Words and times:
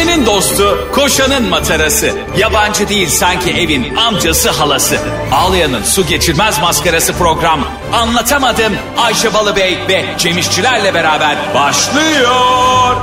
Ayşe'nin 0.00 0.26
dostu, 0.26 0.88
koşanın 0.94 1.48
matarası. 1.48 2.12
Yabancı 2.38 2.88
değil 2.88 3.08
sanki 3.08 3.50
evin 3.50 3.96
amcası 3.96 4.50
halası. 4.50 4.98
Ağlayan'ın 5.32 5.82
su 5.82 6.06
geçirmez 6.06 6.60
maskarası 6.60 7.12
program. 7.12 7.60
Anlatamadım 7.92 8.72
Ayşe 8.98 9.34
Balıbey 9.34 9.78
ve 9.88 10.04
Cemişçilerle 10.18 10.94
beraber 10.94 11.36
başlıyor. 11.54 12.96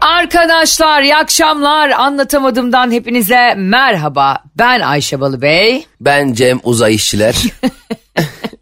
Arkadaşlar 0.00 1.02
iyi 1.02 1.16
akşamlar. 1.16 1.90
Anlatamadığımdan 1.90 2.90
hepinize 2.90 3.54
merhaba. 3.56 4.38
Ben 4.58 4.80
Ayşe 4.80 5.20
Balıbey. 5.20 5.86
Ben 6.00 6.32
Cem 6.32 6.60
Uzay 6.62 6.94
İşçiler. 6.94 7.34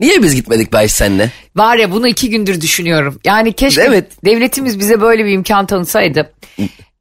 Niye 0.00 0.22
biz 0.22 0.34
gitmedik 0.34 0.72
Bayş 0.72 0.92
senle? 0.92 1.30
Var 1.56 1.76
ya 1.76 1.90
bunu 1.92 2.08
iki 2.08 2.30
gündür 2.30 2.60
düşünüyorum. 2.60 3.20
Yani 3.24 3.52
keşke 3.52 3.82
Evet. 3.82 4.24
devletimiz 4.24 4.78
bize 4.78 5.00
böyle 5.00 5.24
bir 5.24 5.32
imkan 5.32 5.66
tanısaydı. 5.66 6.32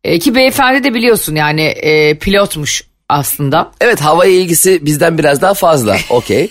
E, 0.03 0.19
ki 0.19 0.35
beyefendi 0.35 0.83
de 0.83 0.93
biliyorsun 0.93 1.35
yani 1.35 1.61
e, 1.61 2.15
pilotmuş 2.17 2.83
aslında. 3.09 3.71
Evet 3.81 4.01
havaya 4.01 4.31
ilgisi 4.31 4.85
bizden 4.85 5.17
biraz 5.17 5.41
daha 5.41 5.53
fazla. 5.53 5.97
Okey. 6.09 6.49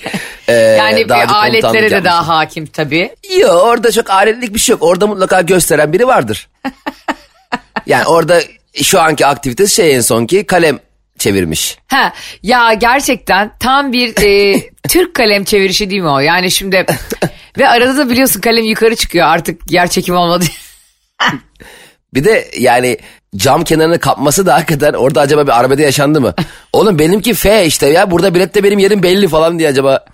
Ee, 0.49 0.53
Yani 0.53 1.09
daha 1.09 1.23
bir 1.23 1.29
aletlere 1.35 1.91
de 1.91 1.95
yapmış. 1.95 2.05
daha 2.11 2.29
hakim 2.29 2.67
tabii. 2.67 3.11
Yok 3.41 3.63
orada 3.65 3.93
çok 3.93 4.11
aletlik 4.11 4.55
bir 4.55 4.59
şey 4.61 4.73
yok. 4.73 4.83
Orada 4.83 5.07
mutlaka 5.07 5.41
gösteren 5.41 5.93
biri 5.93 6.07
vardır. 6.07 6.49
yani 7.87 8.07
orada 8.07 8.41
şu 8.83 9.01
anki 9.01 9.27
aktivitesi 9.27 9.75
şey 9.75 9.95
en 9.97 10.01
son 10.01 10.27
ki 10.27 10.45
kalem 10.47 10.79
çevirmiş. 11.19 11.79
Ha 11.89 12.13
ya 12.43 12.73
gerçekten 12.73 13.53
tam 13.61 13.93
bir 13.93 14.15
e, 14.25 14.61
Türk 14.89 15.15
kalem 15.15 15.45
çevirişi 15.45 15.91
değil 15.91 16.03
mi 16.03 16.09
o? 16.09 16.19
Yani 16.19 16.51
şimdi 16.51 16.87
ve 17.59 17.69
arada 17.69 17.97
da 17.97 18.11
biliyorsun 18.11 18.41
kalem 18.41 18.65
yukarı 18.65 18.97
çıkıyor 18.97 19.27
artık 19.27 19.73
yer 19.73 19.91
çekimi 19.91 20.19
olmadı. 20.19 20.45
Bir 22.15 22.25
de 22.25 22.45
yani 22.59 22.99
cam 23.37 23.65
kenarını 23.65 23.99
kapması 23.99 24.47
da 24.47 24.55
hakikaten 24.55 24.93
orada 24.93 25.21
acaba 25.21 25.47
bir 25.47 25.61
arbede 25.61 25.83
yaşandı 25.83 26.21
mı? 26.21 26.35
Oğlum 26.73 26.99
benimki 26.99 27.35
F 27.35 27.67
işte 27.67 27.87
ya 27.87 28.11
burada 28.11 28.35
bilette 28.35 28.65
benim 28.65 28.79
yerim 28.79 29.03
belli 29.03 29.29
falan 29.29 29.59
diye 29.59 29.69
acaba. 29.69 30.05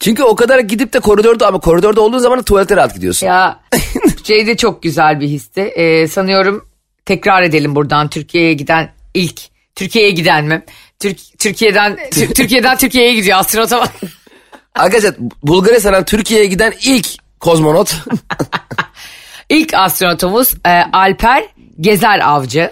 Çünkü 0.00 0.22
o 0.22 0.36
kadar 0.36 0.58
gidip 0.58 0.92
de 0.92 1.00
koridorda 1.00 1.46
ama 1.46 1.60
koridorda 1.60 2.00
olduğun 2.00 2.18
zaman 2.18 2.42
tuvalete 2.42 2.76
rahat 2.76 2.94
gidiyorsun. 2.94 3.26
Ya 3.26 3.60
şey 4.24 4.46
de 4.46 4.56
çok 4.56 4.82
güzel 4.82 5.20
bir 5.20 5.28
histi. 5.28 5.60
Ee, 5.60 6.06
sanıyorum 6.08 6.68
tekrar 7.06 7.42
edelim 7.42 7.74
buradan 7.74 8.08
Türkiye'ye 8.08 8.52
giden 8.52 8.90
ilk 9.14 9.40
Türkiye'ye 9.80 10.10
giden 10.10 10.44
mi? 10.44 10.62
Türk, 10.98 11.18
Türkiye'den 11.38 11.96
Tür- 12.10 12.34
Türkiye'den 12.34 12.76
Türkiye'ye 12.76 13.14
gidiyor 13.14 13.38
astronota 13.38 13.78
bak. 13.80 13.92
Arkadaşlar 14.74 15.14
Bulgaristan'dan 15.42 16.04
Türkiye'ye 16.04 16.46
giden 16.46 16.72
ilk 16.82 17.06
kozmonot. 17.40 17.94
İlk 19.48 19.74
astronotumuz 19.74 20.54
e, 20.66 20.70
Alper 20.92 21.44
Gezer 21.80 22.18
Avcı. 22.18 22.70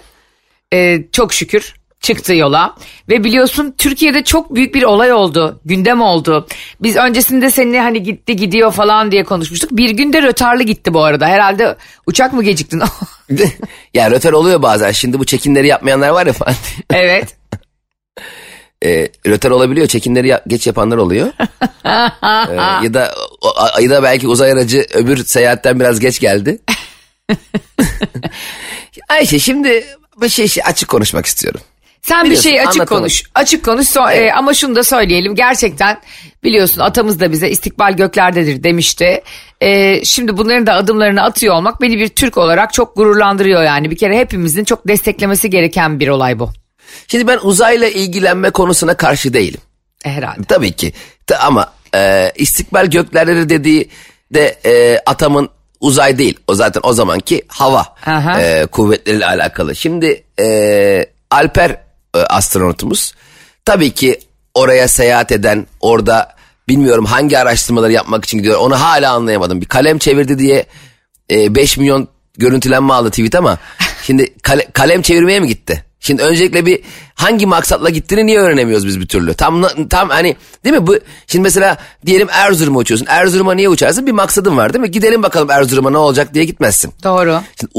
E, 0.73 0.97
çok 1.11 1.33
şükür 1.33 1.73
çıktı 2.01 2.33
yola. 2.33 2.75
Ve 3.09 3.23
biliyorsun 3.23 3.75
Türkiye'de 3.77 4.23
çok 4.23 4.55
büyük 4.55 4.75
bir 4.75 4.83
olay 4.83 5.13
oldu. 5.13 5.59
Gündem 5.65 6.01
oldu. 6.01 6.47
Biz 6.81 6.95
öncesinde 6.95 7.51
seninle 7.51 7.79
hani 7.79 8.03
gitti 8.03 8.35
gidiyor 8.35 8.71
falan 8.71 9.11
diye 9.11 9.23
konuşmuştuk. 9.23 9.71
Bir 9.71 9.89
günde 9.89 10.21
rötarlı 10.21 10.63
gitti 10.63 10.93
bu 10.93 11.03
arada. 11.03 11.27
Herhalde 11.27 11.75
uçak 12.07 12.33
mı 12.33 12.43
geciktin? 12.43 12.81
ya 13.93 14.11
röter 14.11 14.31
oluyor 14.31 14.61
bazen. 14.61 14.91
Şimdi 14.91 15.19
bu 15.19 15.25
çekinleri 15.25 15.67
yapmayanlar 15.67 16.09
var 16.09 16.25
ya 16.25 16.33
falan. 16.33 16.55
evet. 16.93 17.35
e, 18.85 19.09
röter 19.27 19.51
olabiliyor. 19.51 19.87
Çekinleri 19.87 20.27
ya- 20.27 20.43
geç 20.47 20.67
yapanlar 20.67 20.97
oluyor. 20.97 21.27
E, 21.85 22.55
ya 22.83 22.93
da 22.93 23.13
ya 23.81 23.89
da 23.89 24.03
belki 24.03 24.27
uzay 24.27 24.51
aracı 24.51 24.85
öbür 24.93 25.25
seyahatten 25.25 25.79
biraz 25.79 25.99
geç 25.99 26.19
geldi. 26.19 26.59
Ayşe 29.09 29.39
şimdi 29.39 29.85
bir 30.21 30.29
şey, 30.29 30.47
şey 30.47 30.63
açık 30.65 30.89
konuşmak 30.89 31.25
istiyorum. 31.25 31.61
Sen 32.01 32.29
bir 32.29 32.35
şey 32.35 32.59
açık 32.61 32.75
anlatalım. 32.75 33.01
konuş. 33.01 33.23
Açık 33.35 33.65
konuş. 33.65 33.87
So- 33.87 34.11
Evet. 34.13 34.31
e, 34.31 34.33
ama 34.33 34.53
şunu 34.53 34.75
da 34.75 34.83
söyleyelim. 34.83 35.35
Gerçekten 35.35 36.01
biliyorsun 36.43 36.81
atamız 36.81 37.19
da 37.19 37.31
bize 37.31 37.49
istikbal 37.49 37.93
göklerdedir 37.93 38.63
demişti. 38.63 39.21
E, 39.61 39.99
şimdi 40.05 40.37
bunların 40.37 40.67
da 40.67 40.73
adımlarını 40.73 41.23
atıyor 41.23 41.55
olmak 41.55 41.81
beni 41.81 41.97
bir 41.99 42.07
Türk 42.07 42.37
olarak 42.37 42.73
çok 42.73 42.95
gururlandırıyor 42.95 43.63
yani. 43.63 43.91
Bir 43.91 43.97
kere 43.97 44.19
hepimizin 44.19 44.63
çok 44.63 44.87
desteklemesi 44.87 45.49
gereken 45.49 45.99
bir 45.99 46.07
olay 46.07 46.39
bu. 46.39 46.49
Şimdi 47.07 47.27
ben 47.27 47.39
uzayla 47.41 47.87
ilgilenme 47.87 48.49
konusuna 48.49 48.93
karşı 48.93 49.33
değilim. 49.33 49.59
E, 50.05 50.09
herhalde. 50.09 50.43
Tabii 50.47 50.71
ki. 50.71 50.93
Ama 51.41 51.73
e, 51.95 52.31
istikbal 52.35 52.85
göklerleri 52.85 53.49
dediği 53.49 53.89
de 54.33 54.55
e, 54.65 54.99
atamın 55.05 55.49
uzay 55.79 56.17
değil. 56.17 56.39
O 56.47 56.53
zaten 56.55 56.81
o 56.83 56.93
zamanki 56.93 57.41
hava 57.47 57.85
Aha. 58.05 58.41
e, 58.41 58.65
kuvvetleriyle 58.65 59.25
alakalı. 59.25 59.75
Şimdi 59.75 60.23
e, 60.39 61.05
Alper 61.31 61.77
e, 62.15 62.19
astronotumuz 62.19 63.13
tabii 63.65 63.91
ki 63.91 64.19
oraya 64.53 64.87
seyahat 64.87 65.31
eden 65.31 65.67
orada 65.79 66.35
bilmiyorum 66.67 67.05
hangi 67.05 67.39
araştırmaları 67.39 67.91
yapmak 67.91 68.25
için 68.25 68.37
gidiyor. 68.37 68.59
Onu 68.59 68.81
hala 68.81 69.13
anlayamadım. 69.13 69.61
Bir 69.61 69.65
kalem 69.65 69.97
çevirdi 69.97 70.39
diye 70.39 70.65
e, 71.31 71.55
5 71.55 71.77
milyon 71.77 72.07
görüntülenme 72.37 72.93
aldı 72.93 73.09
tweet 73.09 73.35
ama 73.35 73.57
şimdi 74.03 74.33
kale- 74.43 74.71
kalem 74.73 75.01
çevirmeye 75.01 75.39
mi 75.39 75.47
gitti? 75.47 75.85
Şimdi 75.99 76.23
öncelikle 76.23 76.65
bir 76.65 76.81
hangi 77.15 77.45
maksatla 77.45 77.89
gittiğini 77.89 78.25
niye 78.25 78.39
öğrenemiyoruz 78.39 78.87
biz 78.87 78.99
bir 78.99 79.07
türlü? 79.07 79.33
Tam 79.33 79.87
tam 79.89 80.09
hani 80.09 80.35
değil 80.65 80.75
mi 80.75 80.87
bu 80.87 80.99
şimdi 81.27 81.43
mesela 81.43 81.77
diyelim 82.05 82.27
Erzurum'a 82.31 82.79
uçuyorsun. 82.79 83.07
Erzurum'a 83.09 83.53
niye 83.53 83.69
uçarsın? 83.69 84.07
Bir 84.07 84.11
maksadın 84.11 84.57
var 84.57 84.73
değil 84.73 84.81
mi? 84.81 84.91
Gidelim 84.91 85.23
bakalım 85.23 85.51
Erzurum'a 85.51 85.89
ne 85.89 85.97
olacak 85.97 86.33
diye 86.33 86.45
gitmezsin. 86.45 86.93
Doğru. 87.03 87.41
Şimdi 87.59 87.71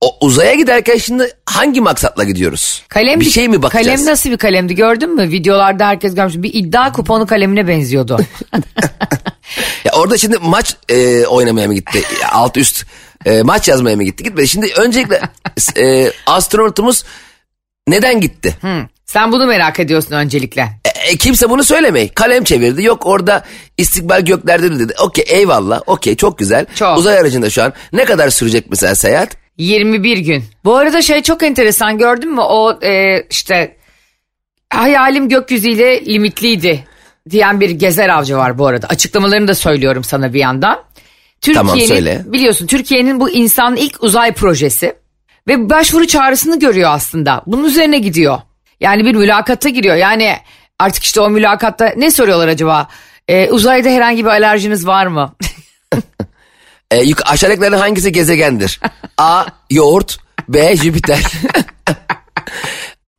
o 0.00 0.26
uzaya 0.26 0.54
giderken 0.54 0.96
şimdi 0.96 1.30
hangi 1.56 1.80
maksatla 1.80 2.24
gidiyoruz? 2.24 2.82
Kalem 2.88 3.20
bir 3.20 3.30
şey 3.30 3.48
mi 3.48 3.62
bakacağız? 3.62 3.86
Kalem 3.86 4.12
nasıl 4.12 4.30
bir 4.30 4.36
kalemdi 4.36 4.74
gördün 4.74 5.14
mü? 5.14 5.30
Videolarda 5.30 5.86
herkes 5.86 6.14
görmüş. 6.14 6.34
Bir 6.36 6.54
iddia 6.54 6.92
kuponu 6.92 7.26
kalemine 7.26 7.68
benziyordu. 7.68 8.18
Ya 9.84 9.92
orada 9.92 10.18
şimdi 10.18 10.38
maç 10.42 10.76
e, 10.88 11.26
oynamaya 11.26 11.66
mı 11.66 11.74
gitti? 11.74 12.02
Alt 12.32 12.56
üst 12.56 12.86
e, 13.24 13.42
maç 13.42 13.68
yazmaya 13.68 13.96
mı 13.96 14.04
gitti? 14.04 14.24
Gitmedi. 14.24 14.48
Şimdi 14.48 14.72
öncelikle 14.76 15.20
e, 15.78 16.12
astronotumuz 16.26 17.04
neden 17.88 18.20
gitti? 18.20 18.56
Hı. 18.60 18.86
Sen 19.04 19.32
bunu 19.32 19.46
merak 19.46 19.80
ediyorsun 19.80 20.12
öncelikle. 20.12 20.68
E, 21.08 21.16
kimse 21.16 21.50
bunu 21.50 21.64
söylemeyi. 21.64 22.08
Kalem 22.08 22.44
çevirdi. 22.44 22.82
Yok 22.82 23.06
orada 23.06 23.44
istikbal 23.78 24.20
göklerde 24.20 24.78
dedi. 24.78 24.94
Okey 25.02 25.24
eyvallah. 25.28 25.80
Okey 25.86 26.16
çok 26.16 26.38
güzel. 26.38 26.66
Çok. 26.74 26.98
Uzay 26.98 27.18
aracında 27.18 27.50
şu 27.50 27.62
an. 27.62 27.72
Ne 27.92 28.04
kadar 28.04 28.30
sürecek 28.30 28.66
mesela 28.70 28.94
seyahat? 28.94 29.45
21 29.58 30.18
gün. 30.18 30.44
Bu 30.64 30.76
arada 30.76 31.02
şey 31.02 31.22
çok 31.22 31.42
enteresan 31.42 31.98
gördün 31.98 32.32
mü? 32.32 32.40
O 32.40 32.78
e, 32.82 33.22
işte 33.30 33.76
hayalim 34.70 35.28
gökyüzüyle 35.28 36.06
limitliydi 36.06 36.84
diyen 37.30 37.60
bir 37.60 37.70
gezer 37.70 38.08
avcı 38.08 38.36
var 38.36 38.58
bu 38.58 38.66
arada. 38.66 38.86
Açıklamalarını 38.86 39.48
da 39.48 39.54
söylüyorum 39.54 40.04
sana 40.04 40.32
bir 40.32 40.40
yandan. 40.40 40.82
Tamam, 41.54 41.74
Türkiye'nin 41.74 41.94
söyle. 41.94 42.22
biliyorsun 42.26 42.66
Türkiye'nin 42.66 43.20
bu 43.20 43.30
insanın 43.30 43.76
ilk 43.76 44.02
uzay 44.02 44.32
projesi 44.32 44.94
ve 45.48 45.70
başvuru 45.70 46.06
çağrısını 46.06 46.58
görüyor 46.58 46.90
aslında. 46.92 47.42
Bunun 47.46 47.64
üzerine 47.64 47.98
gidiyor. 47.98 48.38
Yani 48.80 49.04
bir 49.04 49.14
mülakata 49.14 49.68
giriyor. 49.68 49.96
Yani 49.96 50.36
artık 50.78 51.04
işte 51.04 51.20
o 51.20 51.30
mülakatta 51.30 51.92
ne 51.96 52.10
soruyorlar 52.10 52.48
acaba? 52.48 52.88
E, 53.28 53.50
uzayda 53.50 53.88
herhangi 53.88 54.24
bir 54.24 54.30
alerjiniz 54.30 54.86
var 54.86 55.06
mı? 55.06 55.34
E, 56.90 57.02
yuk- 57.02 57.22
aşağıdakilerin 57.30 57.72
hangisi 57.72 58.12
gezegendir? 58.12 58.80
A. 59.18 59.44
Yoğurt. 59.70 60.18
B. 60.48 60.76
Jüpiter. 60.76 61.22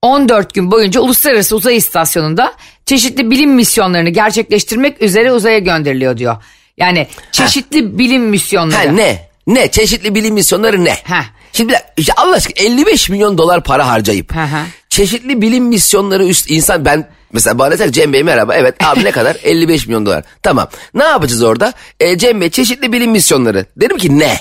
14 0.01 0.53
gün 0.53 0.71
boyunca 0.71 1.01
Uluslararası 1.01 1.55
Uzay 1.55 1.75
İstasyonu'nda 1.77 2.53
çeşitli 2.85 3.31
bilim 3.31 3.53
misyonlarını 3.53 4.09
gerçekleştirmek 4.09 5.01
üzere 5.01 5.31
uzaya 5.31 5.59
gönderiliyor 5.59 6.17
diyor. 6.17 6.35
Yani 6.77 7.07
çeşitli 7.31 7.99
bilim 7.99 8.23
misyonları. 8.23 8.87
ha, 8.87 8.93
ne? 8.93 9.29
Ne? 9.47 9.71
Çeşitli 9.71 10.15
bilim 10.15 10.33
misyonları 10.33 10.85
ne? 10.85 10.95
Ha. 11.03 11.25
Şimdi 11.53 11.73
işte 11.97 12.13
Allah 12.17 12.35
aşkına 12.35 12.65
55 12.65 13.09
milyon 13.09 13.37
dolar 13.37 13.63
para 13.63 13.87
harcayıp 13.87 14.35
Hı 14.35 14.43
hı. 14.43 14.59
çeşitli 14.89 15.41
bilim 15.41 15.65
misyonları 15.65 16.25
üst 16.25 16.51
insan 16.51 16.85
ben 16.85 17.09
mesela 17.37 17.59
bana 17.59 17.71
desek 17.71 17.93
Cem 17.93 18.13
Bey 18.13 18.23
merhaba. 18.23 18.55
Evet 18.55 18.83
abi 18.83 19.03
ne 19.03 19.11
kadar? 19.11 19.37
55 19.43 19.87
milyon 19.87 20.05
dolar. 20.05 20.23
Tamam. 20.43 20.67
Ne 20.93 21.03
yapacağız 21.03 21.43
orada? 21.43 21.73
E, 21.99 22.17
Cem 22.17 22.41
Bey 22.41 22.49
çeşitli 22.49 22.91
bilim 22.91 23.11
misyonları. 23.11 23.65
Dedim 23.77 23.97
ki 23.97 24.19
ne? 24.19 24.37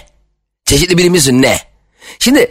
Çeşitli 0.65 0.99
bilim 0.99 1.13
misyonu 1.13 1.43
ne? 1.43 1.59
Şimdi 2.19 2.51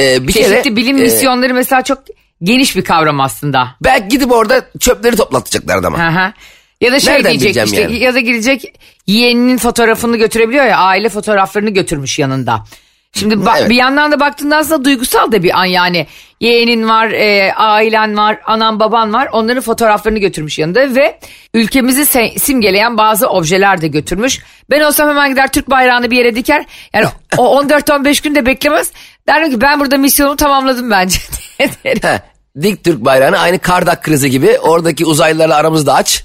e, 0.00 0.28
bir 0.28 0.32
Çeşitli 0.32 0.62
kere 0.62 0.76
bilim 0.76 0.96
e, 0.98 1.00
misyonları 1.00 1.54
mesela 1.54 1.82
çok 1.82 1.98
geniş 2.42 2.76
bir 2.76 2.84
kavram 2.84 3.20
aslında. 3.20 3.68
belki 3.84 4.08
gidip 4.08 4.32
orada 4.32 4.66
çöpleri 4.80 5.16
toplatacaklar 5.16 5.76
adama. 5.76 5.98
Hı 5.98 6.20
hı. 6.20 6.32
Ya 6.80 6.92
da 6.92 7.00
şey 7.00 7.14
Nereden 7.14 7.40
diyecek 7.40 7.66
işte 7.66 7.80
yani? 7.80 7.98
ya 7.98 8.14
da 8.14 8.20
gidecek 8.20 8.80
yeğeninin 9.06 9.58
fotoğrafını 9.58 10.16
götürebiliyor 10.16 10.64
ya 10.64 10.76
aile 10.78 11.08
fotoğraflarını 11.08 11.70
götürmüş 11.70 12.18
yanında. 12.18 12.64
Şimdi 13.12 13.34
ba- 13.34 13.58
Evet. 13.58 13.70
bir 13.70 13.74
yandan 13.74 14.12
da 14.12 14.20
baktığında 14.20 14.56
aslında 14.56 14.84
duygusal 14.84 15.32
da 15.32 15.42
bir 15.42 15.60
an 15.60 15.64
yani. 15.64 16.06
Yeğenin 16.40 16.88
var, 16.88 17.10
e, 17.10 17.52
ailen 17.54 18.16
var, 18.16 18.38
anan 18.46 18.80
baban 18.80 19.12
var. 19.12 19.28
Onların 19.32 19.60
fotoğraflarını 19.62 20.18
götürmüş 20.18 20.58
yanında 20.58 20.94
ve 20.94 21.18
ülkemizi 21.54 22.06
simgeleyen 22.38 22.98
bazı 22.98 23.28
objeler 23.28 23.80
de 23.80 23.88
götürmüş. 23.88 24.40
Ben 24.70 24.80
olsam 24.80 25.08
hemen 25.08 25.30
gider 25.30 25.52
Türk 25.52 25.70
bayrağını 25.70 26.10
bir 26.10 26.16
yere 26.16 26.34
diker. 26.36 26.64
Yani 26.94 27.06
o 27.36 27.62
14-15 27.62 28.22
gün 28.22 28.34
de 28.34 28.46
beklemez. 28.46 28.92
Derim 29.28 29.50
ki 29.50 29.60
ben 29.60 29.80
burada 29.80 29.96
misyonumu 29.96 30.36
tamamladım 30.36 30.90
bence. 30.90 31.18
dik 32.62 32.84
Türk 32.84 33.04
bayrağını 33.04 33.38
aynı 33.38 33.58
Kardak 33.58 34.02
krizi 34.04 34.30
gibi 34.30 34.58
oradaki 34.58 35.06
uzaylılarla 35.06 35.56
aramızda 35.56 35.94
aç. 35.94 36.24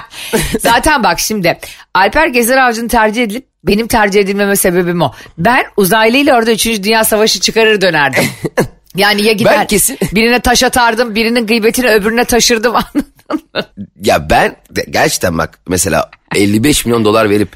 Zaten 0.60 1.02
bak 1.02 1.20
şimdi 1.20 1.58
Alper 1.94 2.26
Gezer 2.26 2.56
Avcı'nı 2.56 2.88
tercih 2.88 3.22
edilip 3.22 3.51
benim 3.64 3.86
tercih 3.86 4.20
edilmeme 4.20 4.56
sebebim 4.56 5.02
o. 5.02 5.12
Ben 5.38 5.64
uzaylıyla 5.76 6.36
orada 6.38 6.52
3. 6.52 6.66
Dünya 6.66 7.04
Savaşı 7.04 7.40
çıkarır 7.40 7.80
dönerdim. 7.80 8.24
Yani 8.96 9.22
ya 9.22 9.32
gider 9.32 9.56
Ben 9.58 9.66
kesin- 9.66 9.98
birine 10.14 10.40
taş 10.40 10.62
atardım 10.62 11.14
birinin 11.14 11.46
gıybetini 11.46 11.88
öbürüne 11.88 12.24
taşırdım 12.24 12.74
anladın 12.76 13.48
mı? 13.54 13.62
Ya 14.02 14.30
ben 14.30 14.56
gerçekten 14.90 15.38
bak 15.38 15.58
mesela 15.68 16.10
55 16.34 16.86
milyon 16.86 17.04
dolar 17.04 17.30
verip 17.30 17.48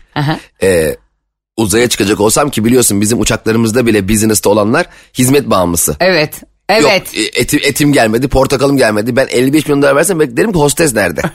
e, 0.62 0.96
uzaya 1.56 1.88
çıkacak 1.88 2.20
olsam 2.20 2.50
ki 2.50 2.64
biliyorsun 2.64 3.00
bizim 3.00 3.20
uçaklarımızda 3.20 3.86
bile 3.86 4.08
business'ta 4.08 4.50
olanlar 4.50 4.86
hizmet 5.18 5.50
bağımlısı. 5.50 5.96
Evet. 6.00 6.40
Evet. 6.68 6.82
Yok 6.82 7.02
e, 7.16 7.40
etim, 7.40 7.60
etim 7.62 7.92
gelmedi 7.92 8.28
portakalım 8.28 8.76
gelmedi 8.76 9.16
ben 9.16 9.26
55 9.30 9.64
milyon 9.66 9.82
dolar 9.82 9.96
versem 9.96 10.20
belki 10.20 10.36
derim 10.36 10.52
ki 10.52 10.58
hostes 10.58 10.94
nerede? 10.94 11.20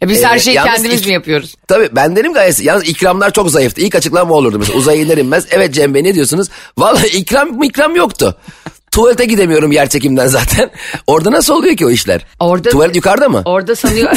Ya 0.00 0.08
biz 0.08 0.22
Ee, 0.22 0.26
her 0.26 0.38
şeyi 0.38 0.54
kendimiz 0.56 1.02
ik- 1.02 1.06
mi 1.06 1.12
yapıyoruz? 1.12 1.54
Tabii 1.68 1.88
ben 1.92 2.16
derim 2.16 2.32
gayet 2.32 2.60
yalnız 2.62 2.88
ikramlar 2.88 3.30
çok 3.32 3.50
zayıftı. 3.50 3.80
İlk 3.80 3.94
açıklama 3.94 4.34
olurdu 4.34 4.58
mesela 4.58 4.78
uzaya 4.78 5.02
iner 5.02 5.16
inmez. 5.16 5.46
Evet 5.50 5.74
Cem 5.74 5.94
Bey 5.94 6.04
ne 6.04 6.14
diyorsunuz? 6.14 6.48
Vallahi 6.78 7.06
ikram 7.06 7.62
ikram 7.62 7.96
yoktu. 7.96 8.36
Tuvalete 8.90 9.24
gidemiyorum 9.24 9.72
yer 9.72 9.88
çekimden 9.88 10.26
zaten. 10.26 10.70
Orada 11.06 11.32
nasıl 11.32 11.54
oluyor 11.54 11.76
ki 11.76 11.86
o 11.86 11.90
işler? 11.90 12.26
Orada- 12.40 12.70
Tuvalet 12.70 12.96
yukarıda 12.96 13.28
mı? 13.28 13.42
Orada 13.44 13.76
sanıyor. 13.76 14.10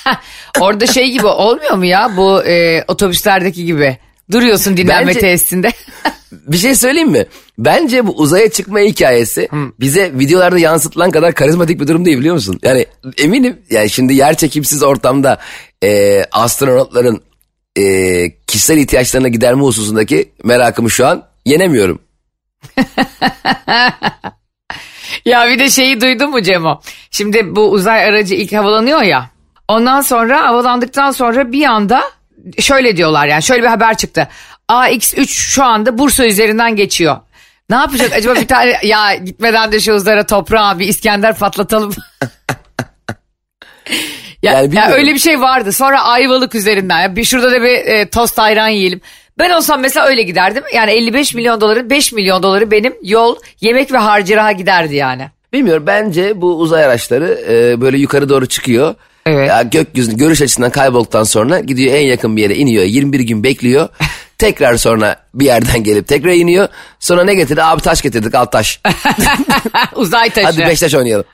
Orada 0.60 0.86
şey 0.86 1.10
gibi 1.10 1.26
olmuyor 1.26 1.74
mu 1.74 1.84
ya 1.84 2.12
bu 2.16 2.44
e, 2.44 2.84
otobüslerdeki 2.88 3.64
gibi? 3.64 3.98
Duruyorsun 4.32 4.76
dinlenme 4.76 5.08
Bence- 5.08 5.20
tesisinde. 5.20 5.70
Bir 6.32 6.56
şey 6.56 6.74
söyleyeyim 6.74 7.10
mi? 7.10 7.26
Bence 7.58 8.06
bu 8.06 8.12
uzaya 8.16 8.50
çıkma 8.50 8.78
hikayesi 8.80 9.48
bize 9.80 10.12
videolarda 10.14 10.58
yansıtılan 10.58 11.10
kadar 11.10 11.34
karizmatik 11.34 11.80
bir 11.80 11.88
durum 11.88 12.04
değil 12.04 12.18
biliyor 12.18 12.34
musun? 12.34 12.60
Yani 12.62 12.86
eminim 13.18 13.58
yani 13.70 13.90
şimdi 13.90 14.14
yer 14.14 14.36
çekimsiz 14.36 14.82
ortamda 14.82 15.38
e, 15.84 16.22
astronotların 16.32 17.22
e, 17.78 17.84
kişisel 18.46 18.78
ihtiyaçlarına 18.78 19.28
giderme 19.28 19.62
hususundaki 19.62 20.32
merakımı 20.44 20.90
şu 20.90 21.06
an 21.06 21.24
yenemiyorum. 21.44 21.98
Ya 25.24 25.48
bir 25.48 25.58
de 25.58 25.70
şeyi 25.70 26.00
duydun 26.00 26.30
mu 26.30 26.42
Cemo? 26.42 26.80
Şimdi 27.10 27.56
bu 27.56 27.70
uzay 27.70 28.04
aracı 28.04 28.34
ilk 28.34 28.52
havalanıyor 28.52 29.02
ya. 29.02 29.30
Ondan 29.68 30.00
sonra 30.00 30.46
havalandıktan 30.46 31.10
sonra 31.10 31.52
bir 31.52 31.64
anda 31.64 32.02
şöyle 32.58 32.96
diyorlar 32.96 33.26
yani 33.26 33.42
şöyle 33.42 33.62
bir 33.62 33.68
haber 33.68 33.96
çıktı. 33.96 34.28
AX3 34.68 35.26
şu 35.26 35.64
anda 35.64 35.98
Bursa 35.98 36.26
üzerinden 36.26 36.76
geçiyor. 36.76 37.16
Ne 37.70 37.76
yapacak 37.76 38.12
acaba 38.12 38.34
bir 38.34 38.46
tane 38.46 38.78
ya 38.82 39.14
gitmeden 39.14 39.72
de 39.72 39.80
şu 39.80 39.92
uzara 39.92 40.26
toprağa 40.26 40.78
bir 40.78 40.86
İskender 40.86 41.38
patlatalım. 41.38 41.94
ya, 44.42 44.52
Yani 44.52 44.74
ya 44.76 44.90
öyle 44.90 45.14
bir 45.14 45.18
şey 45.18 45.40
vardı. 45.40 45.72
Sonra 45.72 46.02
Ayvalık 46.02 46.54
üzerinden 46.54 47.00
ya 47.00 47.16
bir 47.16 47.24
şurada 47.24 47.52
da 47.52 47.62
bir 47.62 47.68
e, 47.68 48.08
tost 48.08 48.38
ayran 48.38 48.68
yiyelim. 48.68 49.00
Ben 49.38 49.50
olsam 49.50 49.80
mesela 49.80 50.06
öyle 50.06 50.22
giderdim. 50.22 50.62
Yani 50.74 50.90
55 50.90 51.34
milyon 51.34 51.60
doların 51.60 51.90
5 51.90 52.12
milyon 52.12 52.42
doları 52.42 52.70
benim 52.70 52.94
yol, 53.02 53.36
yemek 53.60 53.92
ve 53.92 53.98
harcıraha 53.98 54.52
giderdi 54.52 54.94
yani. 54.94 55.28
Bilmiyorum 55.52 55.84
bence 55.86 56.40
bu 56.40 56.56
uzay 56.56 56.84
araçları 56.84 57.40
e, 57.48 57.80
böyle 57.80 57.98
yukarı 57.98 58.28
doğru 58.28 58.46
çıkıyor. 58.46 58.94
Evet. 59.26 59.48
Ya 59.48 59.62
gökyüzünün 59.62 60.16
görüş 60.16 60.42
açısından 60.42 60.70
kaybolduktan 60.70 61.24
sonra 61.24 61.60
gidiyor 61.60 61.94
en 61.94 62.06
yakın 62.06 62.36
bir 62.36 62.42
yere 62.42 62.54
iniyor. 62.54 62.84
21 62.84 63.20
gün 63.20 63.44
bekliyor. 63.44 63.88
tekrar 64.38 64.76
sonra 64.76 65.16
bir 65.34 65.44
yerden 65.44 65.84
gelip 65.84 66.08
tekrar 66.08 66.32
iniyor. 66.32 66.68
Sonra 67.00 67.24
ne 67.24 67.34
getirdi? 67.34 67.62
Abi 67.62 67.82
taş 67.82 68.02
getirdik 68.02 68.34
al 68.34 68.44
taş. 68.44 68.80
Uzay 69.94 70.30
taşı. 70.30 70.46
Hadi 70.46 70.58
Beşiktaş 70.58 70.94
oynayalım. 70.94 71.24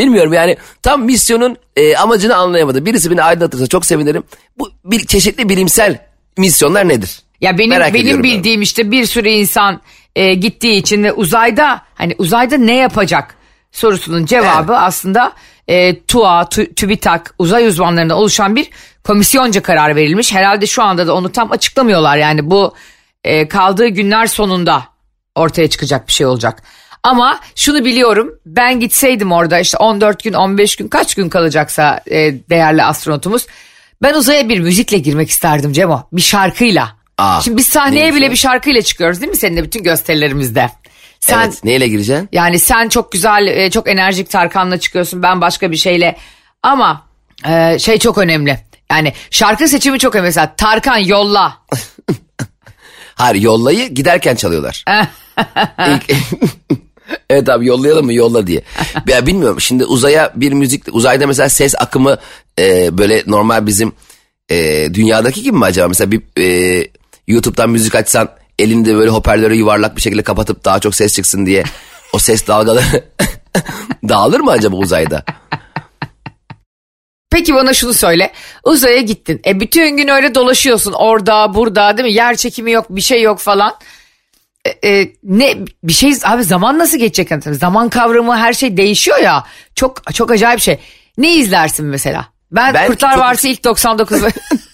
Bilmiyorum 0.00 0.32
yani 0.32 0.56
tam 0.82 1.04
misyonun 1.04 1.56
e, 1.76 1.96
amacını 1.96 2.36
anlayamadı. 2.36 2.86
Birisi 2.86 3.10
beni 3.10 3.22
aydınlatırsa 3.22 3.66
çok 3.66 3.86
sevinirim. 3.86 4.22
Bu 4.58 4.70
bir 4.84 5.06
çeşitli 5.06 5.48
bilimsel 5.48 5.98
misyonlar 6.38 6.88
nedir? 6.88 7.22
Ya 7.40 7.58
benim 7.58 7.70
Merak 7.70 7.94
benim 7.94 8.22
bildiğim 8.22 8.62
işte 8.62 8.90
bir 8.90 9.06
sürü 9.06 9.28
insan 9.28 9.80
e, 10.16 10.34
gittiği 10.34 10.76
için 10.76 11.04
ve 11.04 11.12
uzayda 11.12 11.82
hani 11.94 12.14
uzayda 12.18 12.56
ne 12.56 12.76
yapacak 12.76 13.34
sorusunun 13.72 14.26
cevabı 14.26 14.76
aslında 14.76 15.32
e, 15.68 16.00
TUA, 16.00 16.42
Tü- 16.42 16.74
TÜBİTAK 16.74 17.34
uzay 17.38 17.66
uzmanlarından 17.66 18.16
oluşan 18.16 18.56
bir 18.56 18.70
komisyonca 19.04 19.62
karar 19.62 19.96
verilmiş. 19.96 20.34
Herhalde 20.34 20.66
şu 20.66 20.82
anda 20.82 21.06
da 21.06 21.14
onu 21.14 21.32
tam 21.32 21.52
açıklamıyorlar 21.52 22.16
yani 22.16 22.50
bu 22.50 22.74
e, 23.24 23.48
kaldığı 23.48 23.88
günler 23.88 24.26
sonunda 24.26 24.82
ortaya 25.34 25.70
çıkacak 25.70 26.08
bir 26.08 26.12
şey 26.12 26.26
olacak. 26.26 26.62
Ama 27.02 27.40
şunu 27.56 27.84
biliyorum 27.84 28.34
ben 28.46 28.80
gitseydim 28.80 29.32
orada 29.32 29.58
işte 29.58 29.76
14 29.78 30.24
gün 30.24 30.32
15 30.32 30.76
gün 30.76 30.88
kaç 30.88 31.14
gün 31.14 31.28
kalacaksa 31.28 32.00
e, 32.10 32.16
değerli 32.50 32.82
astronotumuz 32.84 33.46
ben 34.02 34.14
uzaya 34.14 34.48
bir 34.48 34.58
müzikle 34.58 34.98
girmek 34.98 35.30
isterdim 35.30 35.72
Cemo 35.72 36.02
bir 36.12 36.20
şarkıyla. 36.22 36.96
Aa, 37.18 37.40
Şimdi 37.40 37.56
biz 37.56 37.66
sahneye 37.68 38.14
bile 38.14 38.28
o? 38.28 38.30
bir 38.30 38.36
şarkıyla 38.36 38.82
çıkıyoruz 38.82 39.20
değil 39.20 39.30
mi 39.30 39.36
seninle 39.36 39.64
bütün 39.64 39.82
gösterilerimizde? 39.82 40.70
Sen 41.20 41.38
Evet 41.44 41.64
neyle 41.64 41.88
gireceksin? 41.88 42.28
yani 42.32 42.58
sen 42.58 42.88
çok 42.88 43.12
güzel 43.12 43.46
e, 43.46 43.70
çok 43.70 43.88
enerjik 43.88 44.30
Tarkan'la 44.30 44.80
çıkıyorsun 44.80 45.22
ben 45.22 45.40
başka 45.40 45.70
bir 45.70 45.76
şeyle 45.76 46.16
ama 46.62 47.06
e, 47.48 47.78
şey 47.78 47.98
çok 47.98 48.18
önemli. 48.18 48.58
Yani 48.90 49.12
şarkı 49.30 49.68
seçimi 49.68 49.98
çok 49.98 50.14
önemli. 50.14 50.26
Mesela 50.28 50.54
Tarkan 50.56 50.96
yolla. 50.96 51.58
Hayır 53.14 53.42
yollayı 53.42 53.88
giderken 53.88 54.34
çalıyorlar. 54.34 54.84
İlk- 55.78 56.14
evet 57.30 57.48
abi 57.48 57.66
yollayalım 57.66 58.04
mı 58.06 58.12
yolla 58.14 58.46
diye. 58.46 58.62
Ya 59.08 59.26
bilmiyorum 59.26 59.60
şimdi 59.60 59.84
uzaya 59.84 60.32
bir 60.36 60.52
müzik 60.52 60.84
uzayda 60.92 61.26
mesela 61.26 61.48
ses 61.48 61.74
akımı 61.78 62.18
e, 62.58 62.98
böyle 62.98 63.22
normal 63.26 63.66
bizim 63.66 63.92
e, 64.50 64.88
dünyadaki 64.94 65.42
gibi 65.42 65.56
mi 65.56 65.64
acaba? 65.64 65.88
Mesela 65.88 66.10
bir 66.10 66.22
e, 66.38 66.86
YouTube'dan 67.28 67.70
müzik 67.70 67.94
açsan 67.94 68.28
elinde 68.60 68.94
böyle 68.96 69.10
hoparlörü 69.10 69.54
yuvarlak 69.54 69.96
bir 69.96 70.00
şekilde 70.00 70.22
kapatıp 70.22 70.64
daha 70.64 70.78
çok 70.80 70.94
ses 70.94 71.14
çıksın 71.14 71.46
diye 71.46 71.64
o 72.12 72.18
ses 72.18 72.46
dalgaları 72.46 73.04
dağılır 74.08 74.40
mı 74.40 74.50
acaba 74.50 74.76
uzayda? 74.76 75.24
Peki 77.30 77.54
bana 77.54 77.74
şunu 77.74 77.94
söyle. 77.94 78.32
Uzaya 78.64 79.00
gittin. 79.00 79.40
E 79.46 79.60
bütün 79.60 79.96
gün 79.96 80.08
öyle 80.08 80.34
dolaşıyorsun 80.34 80.92
orada 80.92 81.54
burada 81.54 81.96
değil 81.96 82.08
mi? 82.08 82.14
Yer 82.14 82.36
çekimi 82.36 82.72
yok 82.72 82.86
bir 82.90 83.00
şey 83.00 83.22
yok 83.22 83.38
falan. 83.38 83.74
E, 84.64 84.88
e, 84.90 85.12
ne 85.22 85.54
bir 85.84 85.92
şey 85.92 86.14
abi 86.24 86.44
zaman 86.44 86.78
nasıl 86.78 86.98
geçecek? 86.98 87.30
Yani 87.30 87.54
zaman 87.54 87.88
kavramı 87.88 88.36
her 88.36 88.52
şey 88.52 88.76
değişiyor 88.76 89.18
ya. 89.18 89.44
Çok 89.74 90.14
çok 90.14 90.30
acayip 90.30 90.60
şey. 90.60 90.78
Ne 91.18 91.34
izlersin 91.34 91.86
mesela? 91.86 92.26
Ben, 92.52 92.74
Ben 92.74 92.86
Kurtlar 92.86 93.12
çok- 93.12 93.20
Varsa 93.20 93.48
ilk 93.48 93.64
99 93.64 94.22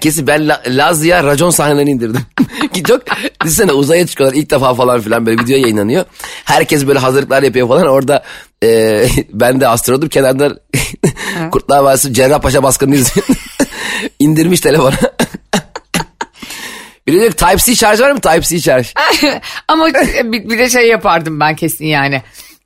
Kesin 0.00 0.26
ben 0.26 0.48
La- 0.48 0.62
Lazlı'ya 0.66 1.24
racon 1.24 1.50
sahnelerini 1.50 1.90
indirdim. 1.90 2.22
Ki 2.72 2.82
çok 2.82 3.02
düşünsene 3.42 3.72
uzaya 3.72 4.06
çıkıyorlar 4.06 4.36
ilk 4.36 4.50
defa 4.50 4.74
falan 4.74 5.00
filan 5.00 5.26
böyle 5.26 5.42
video 5.42 5.56
yayınlanıyor. 5.56 6.04
Herkes 6.44 6.86
böyle 6.86 6.98
hazırlıklar 6.98 7.42
yapıyor 7.42 7.68
falan 7.68 7.86
orada 7.86 8.24
e, 8.64 9.04
ben 9.32 9.60
de 9.60 9.68
astronotum 9.68 10.08
kenarda 10.08 10.58
Kurtlar 11.52 11.78
Vadisi 11.78 12.14
Cerrahpaşa 12.14 12.62
baskını 12.62 12.94
izliyorum. 12.94 13.36
İndirmiş 14.18 14.60
telefona. 14.60 14.96
Diyor 17.08 17.30
ki 17.30 17.36
Type-C 17.36 17.74
şarj 17.74 18.00
var 18.00 18.10
mı? 18.10 18.20
Type-C 18.20 18.60
şarj. 18.60 18.94
Ama 19.68 19.86
bir, 20.24 20.50
bir 20.50 20.58
de 20.58 20.68
şey 20.68 20.88
yapardım 20.88 21.40
ben 21.40 21.56
kesin 21.56 21.86
yani. 21.86 22.22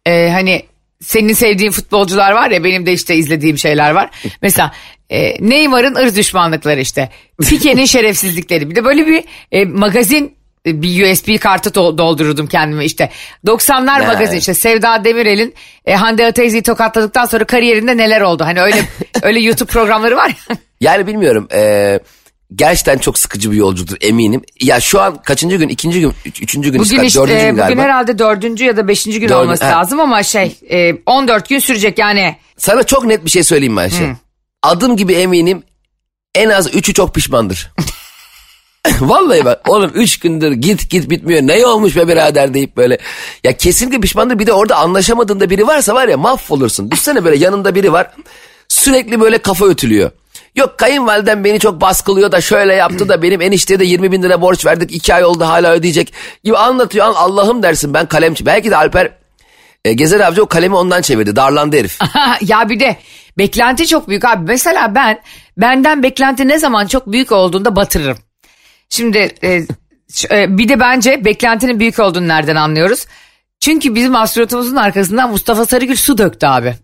Ee, 0.06 0.30
hani 0.32 0.66
senin 1.02 1.32
sevdiğin 1.32 1.70
futbolcular 1.70 2.32
var 2.32 2.50
ya 2.50 2.64
benim 2.64 2.86
de 2.86 2.92
işte 2.92 3.14
izlediğim 3.16 3.58
şeyler 3.58 3.90
var. 3.90 4.10
Mesela 4.42 4.72
e, 5.12 5.36
Neymar'ın 5.48 5.94
ırz 5.94 6.16
düşmanlıkları 6.16 6.80
işte. 6.80 7.08
Pique'nin 7.40 7.84
şerefsizlikleri. 7.96 8.70
Bir 8.70 8.74
de 8.76 8.84
böyle 8.84 9.06
bir 9.06 9.24
e, 9.52 9.64
magazin 9.64 10.34
e, 10.66 10.82
bir 10.82 11.10
USB 11.12 11.40
kartı 11.40 11.70
do- 11.70 11.98
doldururdum 11.98 12.46
kendime 12.46 12.84
işte. 12.84 13.10
90'lar 13.46 14.02
Ya. 14.02 14.06
magazin 14.06 14.36
işte 14.36 14.54
Sevda 14.54 15.04
Demirel'in 15.04 15.54
e, 15.86 15.94
Hande 15.94 16.26
Ataizi'yi 16.26 16.62
tokatladıktan 16.62 17.24
sonra 17.24 17.44
kariyerinde 17.44 17.96
neler 17.96 18.20
oldu. 18.20 18.44
Hani 18.44 18.60
öyle 18.62 18.76
öyle 19.22 19.40
YouTube 19.40 19.70
programları 19.70 20.16
var 20.16 20.28
ya. 20.28 20.56
Yani 20.80 21.06
bilmiyorum. 21.06 21.48
e, 21.54 22.00
gerçekten 22.56 22.98
çok 22.98 23.18
sıkıcı 23.18 23.50
bir 23.52 23.56
yolculuktur 23.56 23.96
eminim. 24.00 24.42
Ya 24.60 24.80
şu 24.80 25.00
an 25.00 25.22
kaçıncı 25.22 25.56
gün? 25.56 25.68
ikinci 25.68 26.00
gün? 26.00 26.12
Üç, 26.26 26.42
üçüncü 26.42 26.72
gün? 26.72 26.80
Bugün 26.80 26.90
dördüncü 26.96 27.06
işte 27.06 27.24
gün 27.26 27.36
bugün 27.50 27.56
galiba. 27.56 27.82
herhalde 27.82 28.18
dördüncü 28.18 28.64
ya 28.64 28.76
da 28.76 28.88
beşinci 28.88 29.20
gün 29.20 29.28
Dördü- 29.28 29.34
olması 29.38 29.64
ha. 29.64 29.70
lazım 29.78 30.00
ama 30.00 30.22
şey 30.22 30.56
e, 30.70 30.94
14 31.06 31.48
gün 31.48 31.58
sürecek 31.58 31.98
yani. 31.98 32.36
Sana 32.56 32.82
çok 32.82 33.04
net 33.04 33.24
bir 33.24 33.30
şey 33.30 33.42
söyleyeyim 33.42 33.72
mi 33.74 33.80
Ayşe? 33.80 34.16
Adım 34.62 34.96
gibi 34.96 35.12
eminim 35.12 35.62
en 36.34 36.50
az 36.50 36.74
üçü 36.74 36.94
çok 36.94 37.14
pişmandır. 37.14 37.70
Vallahi 39.00 39.44
bak 39.44 39.68
oğlum 39.68 39.90
üç 39.94 40.18
gündür 40.18 40.52
git 40.52 40.90
git 40.90 41.10
bitmiyor. 41.10 41.42
Ne 41.42 41.66
olmuş 41.66 41.96
be 41.96 42.08
birader 42.08 42.54
deyip 42.54 42.76
böyle. 42.76 42.98
Ya 43.44 43.56
kesinlikle 43.56 44.00
pişmandır. 44.00 44.38
Bir 44.38 44.46
de 44.46 44.52
orada 44.52 44.76
anlaşamadığında 44.76 45.50
biri 45.50 45.66
varsa 45.66 45.94
var 45.94 46.08
ya 46.08 46.16
mahvolursun. 46.16 46.90
Düşsene 46.90 47.24
böyle 47.24 47.36
yanında 47.36 47.74
biri 47.74 47.92
var. 47.92 48.10
Sürekli 48.68 49.20
böyle 49.20 49.38
kafa 49.38 49.66
ötülüyor. 49.66 50.10
Yok 50.56 50.78
kayınvalidem 50.78 51.44
beni 51.44 51.60
çok 51.60 51.80
baskılıyor 51.80 52.32
da 52.32 52.40
şöyle 52.40 52.74
yaptı 52.74 53.08
da 53.08 53.22
benim 53.22 53.40
enişteye 53.40 53.80
de 53.80 53.84
20 53.84 54.12
bin 54.12 54.22
lira 54.22 54.40
borç 54.40 54.66
verdik. 54.66 54.92
iki 54.92 55.14
ay 55.14 55.24
oldu 55.24 55.44
hala 55.44 55.72
ödeyecek 55.72 56.12
gibi 56.44 56.56
anlatıyor. 56.56 57.06
An- 57.06 57.14
Allah'ım 57.14 57.62
dersin 57.62 57.94
ben 57.94 58.06
kalemçi. 58.06 58.46
Belki 58.46 58.70
de 58.70 58.76
Alper 58.76 59.12
e, 59.84 59.92
Gezer 59.92 60.20
Avcı 60.20 60.42
o 60.42 60.46
kalemi 60.46 60.74
ondan 60.74 61.02
çevirdi. 61.02 61.36
Darlandı 61.36 61.76
herif. 61.76 61.98
ya 62.40 62.68
bir 62.68 62.80
de 62.80 62.96
beklenti 63.38 63.86
çok 63.86 64.08
büyük 64.08 64.24
abi. 64.24 64.44
Mesela 64.44 64.94
ben 64.94 65.20
benden 65.56 66.02
beklenti 66.02 66.48
ne 66.48 66.58
zaman 66.58 66.86
çok 66.86 67.12
büyük 67.12 67.32
olduğunda 67.32 67.76
batırırım. 67.76 68.18
Şimdi 68.88 69.18
e, 69.42 69.66
e, 70.30 70.58
bir 70.58 70.68
de 70.68 70.80
bence 70.80 71.24
beklentinin 71.24 71.80
büyük 71.80 71.98
olduğunu 71.98 72.28
nereden 72.28 72.56
anlıyoruz? 72.56 73.06
Çünkü 73.60 73.94
bizim 73.94 74.16
astronotumuzun 74.16 74.76
arkasından 74.76 75.30
Mustafa 75.30 75.66
Sarıgül 75.66 75.96
su 75.96 76.18
döktü 76.18 76.46
abi. 76.46 76.74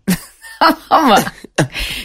Ama 0.89 1.19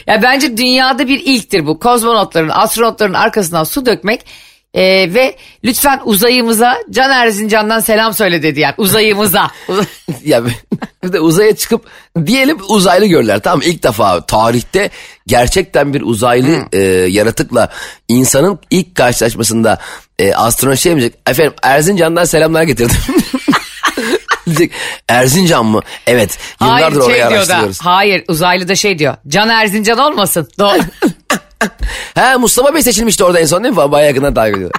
ya 0.06 0.22
bence 0.22 0.56
dünyada 0.56 1.08
bir 1.08 1.20
ilktir 1.20 1.66
bu. 1.66 1.78
Kozmonotların, 1.78 2.48
astronotların 2.48 3.14
arkasından 3.14 3.64
su 3.64 3.86
dökmek 3.86 4.26
e, 4.74 5.14
ve 5.14 5.36
lütfen 5.64 6.00
uzayımıza 6.04 6.76
Can 6.90 7.10
Erzincan'dan 7.10 7.80
selam 7.80 8.14
söyle 8.14 8.42
dedi 8.42 8.60
yani 8.60 8.74
uzayımıza. 8.78 9.50
Uz- 9.68 9.86
ya 10.24 10.42
bir 11.04 11.12
de 11.12 11.20
uzaya 11.20 11.56
çıkıp 11.56 11.86
diyelim 12.26 12.58
uzaylı 12.68 13.06
görürler 13.06 13.40
tamam 13.40 13.60
ilk 13.64 13.82
defa 13.82 14.20
tarihte 14.26 14.90
gerçekten 15.26 15.94
bir 15.94 16.02
uzaylı 16.02 16.56
e, 16.72 16.78
yaratıkla 17.10 17.68
insanın 18.08 18.58
ilk 18.70 18.94
karşılaşmasında 18.94 19.78
e, 20.18 20.34
astronot 20.34 20.78
şey 20.78 20.96
diyecek 20.96 21.14
efendim 21.26 21.54
Erzincan'dan 21.62 22.24
selamlar 22.24 22.62
getirdim. 22.62 22.96
diyecek 24.46 24.72
Erzincan 25.08 25.66
mı? 25.66 25.80
Evet 26.06 26.38
yıllardır 26.60 27.00
orayı 27.00 27.16
şey 27.16 27.20
da, 27.20 27.26
araştırıyoruz. 27.28 27.80
hayır 27.80 28.24
uzaylı 28.28 28.68
da 28.68 28.74
şey 28.74 28.98
diyor. 28.98 29.16
Can 29.28 29.48
Erzincan 29.48 29.98
olmasın. 29.98 30.48
Doğru. 30.58 30.78
He 32.14 32.36
Mustafa 32.36 32.74
Bey 32.74 32.82
seçilmişti 32.82 33.24
orada 33.24 33.40
en 33.40 33.46
son 33.46 33.64
değil 33.64 33.74
mi? 33.76 33.92
Bayağı 33.92 34.08
yakından 34.08 34.34
takip 34.34 34.56
ediyor. 34.56 34.70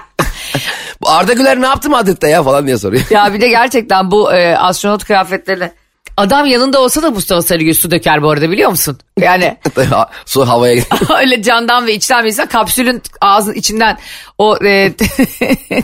Bu 1.02 1.10
Arda 1.10 1.32
Güler 1.32 1.60
ne 1.60 1.66
yaptı 1.66 1.90
Madrid'de 1.90 2.28
ya 2.28 2.42
falan 2.42 2.66
diye 2.66 2.78
soruyor. 2.78 3.04
ya 3.10 3.34
bir 3.34 3.40
de 3.40 3.48
gerçekten 3.48 4.10
bu 4.10 4.32
e, 4.32 4.56
astronot 4.56 5.04
kıyafetlerine 5.04 5.72
adam 6.16 6.46
yanında 6.46 6.80
olsa 6.80 7.02
da 7.02 7.10
Mustafa 7.10 7.42
Sarıgül 7.42 7.74
su 7.74 7.90
döker 7.90 8.22
bu 8.22 8.30
arada 8.30 8.50
biliyor 8.50 8.70
musun? 8.70 8.98
Yani 9.20 9.56
Ha, 9.90 10.10
Su 10.26 10.48
havaya 10.48 10.74
gidiyor. 10.74 11.18
öyle 11.20 11.42
candan 11.42 11.86
ve 11.86 11.94
içten 11.94 12.22
bir 12.24 12.28
insan 12.28 12.46
kapsülün 12.46 13.02
ağzın 13.20 13.52
içinden 13.52 13.98
o 14.38 14.58
e, 14.64 14.92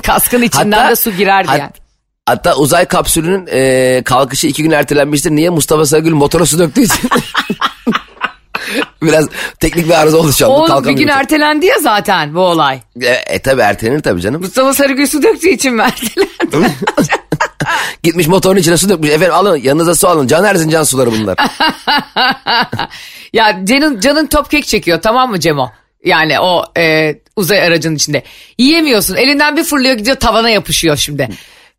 kaskın 0.07 0.43
içinden 0.43 0.91
de 0.91 0.97
su 0.97 1.11
girerdi 1.11 1.49
hat- 1.49 1.59
yani. 1.59 1.71
Hatta 2.27 2.55
uzay 2.57 2.85
kapsülünün 2.85 3.49
e, 3.53 4.03
kalkışı 4.05 4.47
iki 4.47 4.63
gün 4.63 4.71
ertelenmiştir. 4.71 5.31
Niye? 5.31 5.51
Mustafa 5.51 5.87
Sarıgül 5.87 6.13
motora 6.15 6.47
su 6.47 6.59
döktüğü 6.59 6.83
için. 6.83 7.09
Biraz 9.03 9.29
teknik 9.61 9.87
bir 9.87 10.01
arıza 10.01 10.17
oldu 10.19 10.33
şu 10.33 10.53
anda. 10.53 10.79
O 10.79 10.85
bir 10.85 10.93
gün 10.93 11.09
ertelendi 11.09 11.67
ya 11.67 11.79
zaten 11.81 12.35
bu 12.35 12.41
olay. 12.41 12.81
E, 13.01 13.07
e 13.07 13.39
tabi 13.39 13.61
ertelenir 13.61 14.01
tabii 14.01 14.21
canım. 14.21 14.41
Mustafa 14.41 14.75
Sarıgül 14.75 15.07
su 15.07 15.23
döktüğü 15.23 15.49
için 15.49 15.75
mi 15.75 15.83
ertelendi? 15.83 16.31
Gitmiş 18.03 18.27
motorun 18.27 18.57
içine 18.57 18.77
su 18.77 18.89
dökmüş. 18.89 19.11
Efendim 19.11 19.35
alın 19.35 19.57
yanınıza 19.57 19.95
su 19.95 20.09
alın. 20.09 20.27
Can 20.27 20.45
Erzincan 20.45 20.83
suları 20.83 21.13
bunlar. 21.13 21.37
ya 23.33 23.65
Can'ın 23.65 24.01
Can'ın 24.01 24.27
top 24.27 24.51
kek 24.51 24.67
çekiyor 24.67 25.03
tamam 25.03 25.31
mı 25.31 25.41
Cemo? 25.41 25.71
Yani 26.05 26.41
o 26.41 26.65
e, 26.79 27.15
uzay 27.37 27.63
aracının 27.63 27.95
içinde. 27.95 28.23
Yiyemiyorsun. 28.59 29.17
Elinden 29.17 29.57
bir 29.57 29.65
fırlıyor 29.65 29.95
gidiyor 29.95 30.17
tavana 30.17 30.51
yapışıyor 30.51 30.97
şimdi. 30.97 31.29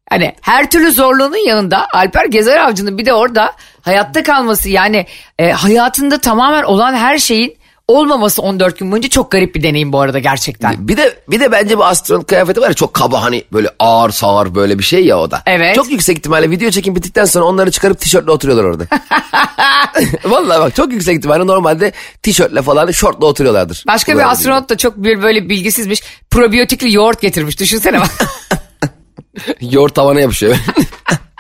Hani 0.10 0.36
her 0.42 0.70
türlü 0.70 0.92
zorluğunun 0.92 1.48
yanında 1.48 1.88
Alper 1.94 2.26
Gezer 2.26 2.58
Avcı'nın 2.58 2.98
bir 2.98 3.06
de 3.06 3.14
orada 3.14 3.54
hayatta 3.84 4.24
kalması 4.24 4.70
yani 4.70 5.06
e, 5.40 5.52
hayatında 5.52 6.18
tamamen 6.18 6.64
olan 6.64 6.94
her 6.94 7.18
şeyin 7.18 7.58
olmaması 7.88 8.42
14 8.42 8.80
gün 8.80 8.92
boyunca 8.92 9.10
çok 9.10 9.32
garip 9.32 9.56
bir 9.56 9.64
deneyim 9.64 9.94
bu 9.94 10.00
arada 10.00 10.20
gerçekten. 10.20 10.88
bir 10.88 10.98
de 10.98 11.16
bir 11.30 11.40
de 11.40 11.52
bence 11.52 11.78
bu 11.78 11.86
astronot 11.86 12.28
kıyafeti 12.28 12.62
var 12.62 12.68
ya 12.68 12.74
çok 12.74 12.94
kaba 12.94 13.24
hani 13.24 13.44
böyle 13.54 13.70
ağır 13.80 14.10
sağır 14.10 14.56
böyle 14.56 14.80
bir 14.80 14.84
şey 14.84 15.06
ya 15.06 15.20
o 15.20 15.32
da. 15.32 15.42
Evet. 15.46 15.76
Çok 15.76 15.92
yüksek 15.92 16.18
ihtimalle 16.18 16.50
video 16.50 16.70
çekim 16.70 16.96
bittikten 16.96 17.26
sonra 17.26 17.46
onları 17.46 17.72
çıkarıp 17.72 18.00
tişörtle 18.00 18.32
oturuyorlar 18.32 18.64
orada. 18.64 18.84
Vallahi 20.26 20.60
bak 20.60 20.76
çok 20.76 20.92
yüksek 20.92 21.18
ihtimalle 21.18 21.48
normalde 21.48 21.92
tişörtle 22.24 22.62
falan 22.62 22.92
şortla 22.92 23.26
oturuyorlardır. 23.26 23.84
Başka 23.88 24.16
bir 24.16 24.32
astronot 24.32 24.70
da 24.70 24.78
çok 24.78 24.98
bir 24.98 25.24
böyle 25.24 25.50
bilgisizmiş. 25.50 26.02
Probiyotikli 26.32 26.94
yoğurt 26.94 27.22
getirmiş. 27.22 27.60
Düşünsene 27.60 28.00
bak. 28.02 28.10
Yoğurt 29.62 29.96
tavana 29.96 30.20
yapışıyor. 30.20 30.56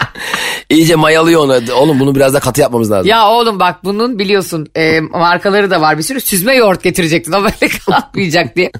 İyice 0.73 0.95
mayalıyor 0.95 1.41
onu. 1.41 1.59
Oğlum 1.73 1.99
bunu 1.99 2.15
biraz 2.15 2.33
da 2.33 2.39
katı 2.39 2.61
yapmamız 2.61 2.91
lazım. 2.91 3.09
Ya 3.09 3.29
oğlum 3.29 3.59
bak 3.59 3.83
bunun 3.83 4.19
biliyorsun 4.19 4.67
e, 4.75 4.99
markaları 4.99 5.71
da 5.71 5.81
var 5.81 5.97
bir 5.97 6.03
sürü 6.03 6.21
süzme 6.21 6.55
yoğurt 6.55 6.83
getirecektin 6.83 7.31
o 7.31 7.43
böyle 7.43 7.67
kalkmayacak 7.85 8.55
diye. 8.55 8.71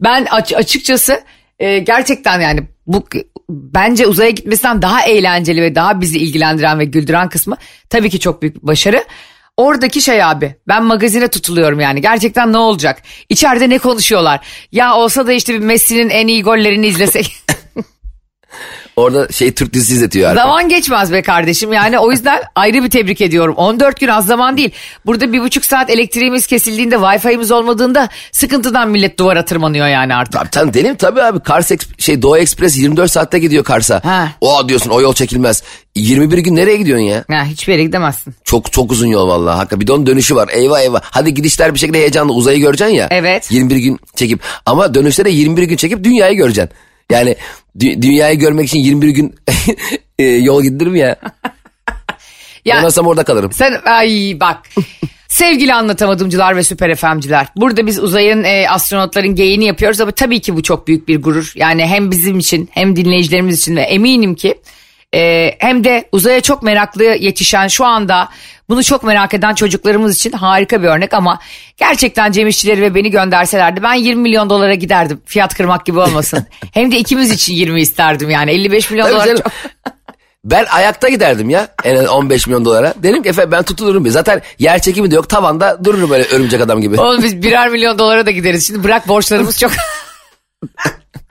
Ben 0.00 0.26
aç, 0.30 0.52
açıkçası 0.52 1.20
e, 1.58 1.78
gerçekten 1.78 2.40
yani 2.40 2.60
bu 2.86 3.04
bence 3.48 4.06
uzaya 4.06 4.30
gitmesinden 4.30 4.82
daha 4.82 5.02
eğlenceli 5.02 5.62
ve 5.62 5.74
daha 5.74 6.00
bizi 6.00 6.18
ilgilendiren 6.18 6.78
ve 6.78 6.84
güldüren 6.84 7.28
kısmı 7.28 7.56
tabii 7.90 8.10
ki 8.10 8.20
çok 8.20 8.42
büyük 8.42 8.62
bir 8.62 8.66
başarı. 8.66 9.04
Oradaki 9.56 10.00
şey 10.00 10.24
abi 10.24 10.56
ben 10.68 10.84
magazine 10.84 11.28
tutuluyorum 11.28 11.80
yani 11.80 12.00
gerçekten 12.00 12.52
ne 12.52 12.58
olacak? 12.58 13.02
İçeride 13.28 13.70
ne 13.70 13.78
konuşuyorlar? 13.78 14.46
Ya 14.72 14.94
olsa 14.96 15.26
da 15.26 15.32
işte 15.32 15.54
bir 15.54 15.58
Messi'nin 15.58 16.10
en 16.10 16.28
iyi 16.28 16.42
gollerini 16.42 16.86
izlesek. 16.86 17.36
Orada 18.96 19.28
şey 19.28 19.52
Türk 19.52 19.72
dizisi 19.72 19.94
izletiyor. 19.94 20.30
Alper. 20.30 20.42
Zaman 20.42 20.68
geçmez 20.68 21.12
be 21.12 21.22
kardeşim 21.22 21.72
yani 21.72 21.98
o 21.98 22.10
yüzden 22.10 22.42
ayrı 22.54 22.84
bir 22.84 22.90
tebrik 22.90 23.20
ediyorum. 23.20 23.54
14 23.56 24.00
gün 24.00 24.08
az 24.08 24.26
zaman 24.26 24.56
değil. 24.56 24.70
Burada 25.06 25.32
bir 25.32 25.40
buçuk 25.40 25.64
saat 25.64 25.90
elektriğimiz 25.90 26.46
kesildiğinde 26.46 26.94
Wi-Fi'miz 26.94 27.52
olmadığında 27.52 28.08
sıkıntıdan 28.32 28.90
millet 28.90 29.18
duvara 29.18 29.44
tırmanıyor 29.44 29.86
yani 29.86 30.14
artık. 30.14 30.32
Tabii 30.32 30.50
tabii 30.50 30.74
deli 30.74 30.90
mi? 30.90 30.96
Tabii 30.96 31.22
abi 31.22 31.40
Kars 31.40 31.70
şey 31.98 32.22
Doğu 32.22 32.38
Ekspres 32.38 32.78
24 32.78 33.10
saatte 33.10 33.38
gidiyor 33.38 33.64
Kars'a. 33.64 34.04
Ha. 34.04 34.28
O 34.40 34.68
diyorsun 34.68 34.90
o 34.90 35.00
yol 35.00 35.14
çekilmez. 35.14 35.62
21 35.94 36.38
gün 36.38 36.56
nereye 36.56 36.76
gidiyorsun 36.76 37.04
ya? 37.04 37.24
Ya 37.30 37.44
hiçbir 37.44 37.72
yere 37.72 37.82
gidemezsin. 37.84 38.34
Çok 38.44 38.72
çok 38.72 38.92
uzun 38.92 39.06
yol 39.06 39.28
vallahi. 39.28 39.56
Hakikaten 39.56 39.80
bir 39.80 39.86
de 39.86 39.92
onun 39.92 40.06
dönüşü 40.06 40.36
var. 40.36 40.48
Eyvah 40.52 40.80
eyvah. 40.80 41.00
Hadi 41.04 41.34
gidişler 41.34 41.74
bir 41.74 41.78
şekilde 41.78 41.98
heyecanlı 41.98 42.32
uzayı 42.32 42.60
göreceksin 42.60 42.94
ya. 42.94 43.08
Evet. 43.10 43.52
21 43.52 43.76
gün 43.76 43.98
çekip 44.16 44.40
ama 44.66 44.94
dönüşte 44.94 45.24
de 45.24 45.30
21 45.30 45.62
gün 45.62 45.76
çekip 45.76 46.04
dünyayı 46.04 46.36
göreceksin. 46.36 46.76
Yani 47.10 47.36
dü- 47.78 48.02
dünyayı 48.02 48.38
görmek 48.38 48.66
için 48.68 48.78
21 48.78 49.08
gün 49.08 49.34
e, 50.18 50.24
yol 50.24 50.62
gidilir 50.62 50.92
ya? 50.92 51.16
Ya 52.64 52.78
Olmazsam 52.78 53.06
orada 53.06 53.24
kalırım. 53.24 53.52
sen 53.52 53.80
ay 53.84 54.36
bak. 54.40 54.58
Sevgili 55.28 55.74
anlatamadımcılar 55.74 56.56
ve 56.56 56.62
süper 56.62 56.94
FM'ciler. 56.94 57.46
Burada 57.56 57.86
biz 57.86 57.98
uzayın 57.98 58.44
e, 58.44 58.68
astronotların 58.70 59.34
geyini 59.34 59.64
yapıyoruz 59.64 60.00
ama 60.00 60.10
tabii 60.12 60.40
ki 60.40 60.56
bu 60.56 60.62
çok 60.62 60.88
büyük 60.88 61.08
bir 61.08 61.22
gurur. 61.22 61.52
Yani 61.56 61.86
hem 61.86 62.10
bizim 62.10 62.38
için 62.38 62.68
hem 62.72 62.96
dinleyicilerimiz 62.96 63.60
için 63.60 63.76
ve 63.76 63.80
eminim 63.82 64.34
ki 64.34 64.54
e, 65.14 65.54
hem 65.58 65.84
de 65.84 66.08
uzaya 66.12 66.40
çok 66.40 66.62
meraklı 66.62 67.04
yetişen 67.04 67.68
şu 67.68 67.84
anda 67.84 68.28
bunu 68.68 68.84
çok 68.84 69.04
merak 69.04 69.34
eden 69.34 69.54
çocuklarımız 69.54 70.16
için 70.16 70.32
harika 70.32 70.82
bir 70.82 70.88
örnek 70.88 71.14
ama 71.14 71.38
gerçekten 71.76 72.32
Cem 72.32 72.48
İşçileri 72.48 72.82
ve 72.82 72.94
beni 72.94 73.10
gönderselerdi 73.10 73.82
ben 73.82 73.94
20 73.94 74.22
milyon 74.22 74.50
dolara 74.50 74.74
giderdim. 74.74 75.20
Fiyat 75.26 75.54
kırmak 75.54 75.86
gibi 75.86 75.98
olmasın. 75.98 76.46
hem 76.72 76.92
de 76.92 76.96
ikimiz 76.96 77.30
için 77.30 77.54
20 77.54 77.80
isterdim 77.80 78.30
yani 78.30 78.50
55 78.50 78.90
milyon 78.90 79.04
Tabii 79.04 79.14
dolar 79.14 79.26
canım. 79.26 79.42
çok. 79.42 79.52
Ben 80.44 80.64
ayakta 80.64 81.08
giderdim 81.08 81.50
ya 81.50 81.68
en 81.84 81.96
az 81.96 82.08
15 82.08 82.46
milyon 82.46 82.64
dolara. 82.64 82.94
Dedim 82.96 83.22
ki 83.22 83.28
efendim 83.28 83.52
ben 83.52 83.62
tutulurum. 83.62 84.10
Zaten 84.10 84.42
yer 84.58 84.82
çekimi 84.82 85.10
de 85.10 85.14
yok 85.14 85.28
tavanda 85.28 85.84
dururum 85.84 86.10
böyle 86.10 86.24
örümcek 86.24 86.60
adam 86.60 86.80
gibi. 86.80 87.00
Oğlum 87.00 87.22
biz 87.22 87.42
birer 87.42 87.68
milyon 87.68 87.98
dolara 87.98 88.26
da 88.26 88.30
gideriz. 88.30 88.66
Şimdi 88.66 88.84
bırak 88.84 89.08
borçlarımız 89.08 89.60
çok. 89.60 89.72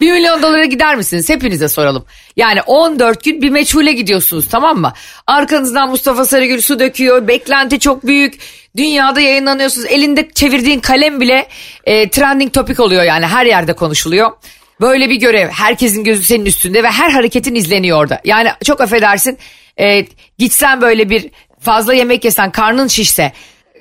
bir 0.00 0.12
milyon 0.12 0.42
dolara 0.42 0.64
gider 0.64 0.96
misiniz? 0.96 1.28
Hepinize 1.28 1.68
soralım. 1.68 2.04
Yani 2.36 2.62
14 2.62 3.24
gün 3.24 3.42
bir 3.42 3.50
meçhule 3.50 3.92
gidiyorsunuz 3.92 4.48
tamam 4.48 4.78
mı? 4.78 4.92
Arkanızdan 5.26 5.90
Mustafa 5.90 6.24
Sarıgül 6.24 6.60
su 6.60 6.78
döküyor. 6.78 7.28
Beklenti 7.28 7.80
çok 7.80 8.06
büyük. 8.06 8.38
Dünyada 8.76 9.20
yayınlanıyorsunuz. 9.20 9.86
Elinde 9.86 10.28
çevirdiğin 10.34 10.80
kalem 10.80 11.20
bile 11.20 11.48
e, 11.84 12.10
trending 12.10 12.52
topik 12.52 12.80
oluyor 12.80 13.02
yani 13.02 13.26
her 13.26 13.46
yerde 13.46 13.72
konuşuluyor. 13.72 14.32
Böyle 14.80 15.10
bir 15.10 15.16
görev. 15.16 15.48
Herkesin 15.48 16.04
gözü 16.04 16.24
senin 16.24 16.46
üstünde 16.46 16.82
ve 16.82 16.90
her 16.90 17.10
hareketin 17.10 17.54
izleniyor 17.54 17.98
orada. 17.98 18.20
Yani 18.24 18.48
çok 18.64 18.80
affedersin 18.80 19.38
e, 19.80 20.06
gitsen 20.38 20.80
böyle 20.80 21.10
bir 21.10 21.30
fazla 21.60 21.94
yemek 21.94 22.24
yesen 22.24 22.52
karnın 22.52 22.86
şişse 22.86 23.32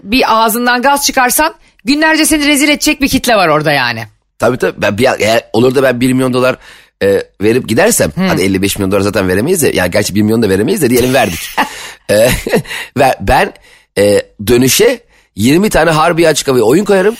bir 0.03 0.23
ağzından 0.27 0.81
gaz 0.81 1.05
çıkarsan 1.05 1.55
günlerce 1.85 2.25
seni 2.25 2.47
rezil 2.47 2.69
edecek 2.69 3.01
bir 3.01 3.07
kitle 3.07 3.35
var 3.35 3.47
orada 3.47 3.71
yani. 3.71 4.03
Tabii 4.39 4.57
tabii. 4.57 4.81
Ben 4.81 4.97
bir, 4.97 5.07
eğer 5.19 5.41
olur 5.53 5.75
da 5.75 5.83
ben 5.83 6.01
1 6.01 6.13
milyon 6.13 6.33
dolar 6.33 6.55
e, 7.03 7.23
verip 7.41 7.67
gidersem 7.67 8.11
hadi 8.15 8.41
55 8.41 8.77
milyon 8.77 8.91
dolar 8.91 9.01
zaten 9.01 9.27
veremeyiz 9.27 9.61
de 9.61 9.71
yani 9.73 9.91
gerçi 9.91 10.15
1 10.15 10.21
milyon 10.21 10.41
da 10.41 10.49
veremeyiz 10.49 10.81
de 10.81 10.89
diyelim 10.89 11.13
verdik. 11.13 11.39
e, 12.09 12.29
ve 12.97 13.15
ben 13.21 13.53
e, 13.97 14.21
dönüşe 14.47 14.99
20 15.35 15.69
tane 15.69 15.91
Harbiye 15.91 16.27
açık 16.27 16.47
havaya 16.47 16.63
oyun 16.63 16.85
koyarım 16.85 17.15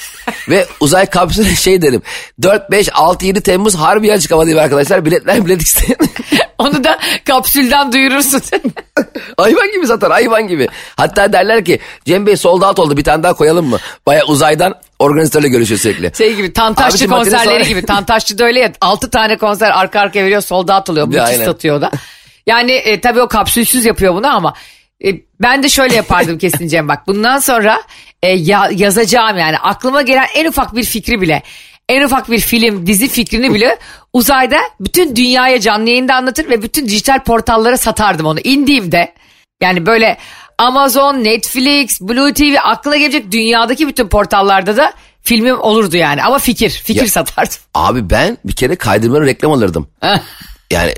ve 0.50 0.66
uzay 0.80 1.06
kapsülü 1.06 1.56
şey 1.56 1.82
derim. 1.82 2.02
4, 2.42 2.72
5, 2.72 2.90
6, 2.94 3.26
7 3.26 3.42
Temmuz 3.42 3.76
Harbiye 3.76 4.14
açık 4.14 4.32
hava 4.32 4.46
diyeyim 4.46 4.64
arkadaşlar. 4.64 5.06
Biletler 5.06 5.46
bilet 5.46 5.62
isteyin. 5.62 5.98
Onu 6.58 6.84
da 6.84 7.00
kapsülden 7.26 7.92
duyurursun. 7.92 8.42
hayvan 9.38 9.72
gibi 9.72 9.88
satar 9.88 10.12
hayvan 10.12 10.48
gibi. 10.48 10.68
Hatta 10.96 11.34
derler 11.34 11.66
ki 11.66 11.80
Cem 12.06 12.26
Bey 12.26 12.38
sold 12.38 12.62
out 12.62 12.80
oldu 12.80 12.98
bir 12.98 13.04
tane 13.04 13.24
daha 13.24 13.34
koyalım 13.34 13.66
mı? 13.66 13.78
Baya 14.06 14.26
uzaydan 14.26 14.76
organizatörle 15.00 15.48
görüşüyor 15.48 15.80
sürekli. 15.80 16.12
Şey 16.18 16.36
gibi 16.36 16.54
Tantaşçı 16.54 16.94
Abicim, 16.96 17.10
konserleri 17.10 17.44
sonra- 17.44 17.60
gibi. 17.70 17.86
Tantaşçı 17.86 18.38
da 18.38 18.46
öyle 18.46 18.60
ya 18.60 18.72
6 18.82 19.10
tane 19.10 19.38
konser 19.38 19.72
arka 19.72 20.00
arkaya 20.00 20.24
veriyor 20.26 20.42
sold 20.42 20.70
out 20.70 20.90
oluyor. 20.90 21.08
Müthiş 21.08 21.22
aynen. 21.22 21.46
satıyor 21.46 21.82
da. 21.82 21.92
Yani 22.48 22.72
e, 22.72 23.02
tabii 23.02 23.22
o 23.22 23.28
kapsülsüz 23.28 23.86
yapıyor 23.86 24.16
bunu 24.16 24.28
ama 24.28 24.54
e, 25.06 25.10
ben 25.42 25.64
de 25.64 25.70
şöyle 25.70 25.96
yapardım 25.96 26.38
kesin 26.38 26.68
Cem 26.68 26.88
bak. 26.88 27.08
Bundan 27.08 27.40
sonra 27.40 27.82
e, 28.24 28.30
ya- 28.30 28.70
yazacağım 28.76 29.38
yani 29.38 29.58
aklıma 29.58 30.02
gelen 30.02 30.28
en 30.36 30.46
ufak 30.46 30.76
bir 30.76 30.84
fikri 30.84 31.22
bile 31.22 31.44
en 31.90 32.02
ufak 32.04 32.32
bir 32.32 32.40
film, 32.40 32.88
dizi 32.88 33.08
fikrini 33.08 33.54
bile 33.54 33.78
uzayda 34.14 34.58
bütün 34.80 35.16
dünyaya 35.16 35.60
canlı 35.62 35.90
yayında 35.90 36.16
anlatır 36.16 36.50
ve 36.50 36.62
bütün 36.62 36.88
dijital 36.88 37.24
portallara 37.24 37.78
satardım 37.78 38.26
onu. 38.26 38.40
indiğimde 38.40 39.14
yani 39.62 39.86
böyle 39.86 40.18
Amazon, 40.58 41.24
Netflix, 41.24 42.02
Blue 42.02 42.34
TV 42.34 42.56
aklına 42.64 42.98
gelecek 42.98 43.32
dünyadaki 43.32 43.88
bütün 43.88 44.08
portallarda 44.08 44.78
da 44.78 44.94
filmim 45.24 45.60
olurdu 45.60 45.98
yani. 45.98 46.24
Ama 46.24 46.40
fikir, 46.40 46.70
fikir 46.70 47.02
Ya- 47.02 47.08
satardım. 47.08 47.56
Abi 47.74 48.10
ben 48.10 48.38
bir 48.46 48.56
kere 48.56 48.76
kaydırmalı 48.76 49.26
reklam 49.26 49.52
alırdım. 49.52 49.88
Yani 50.72 50.94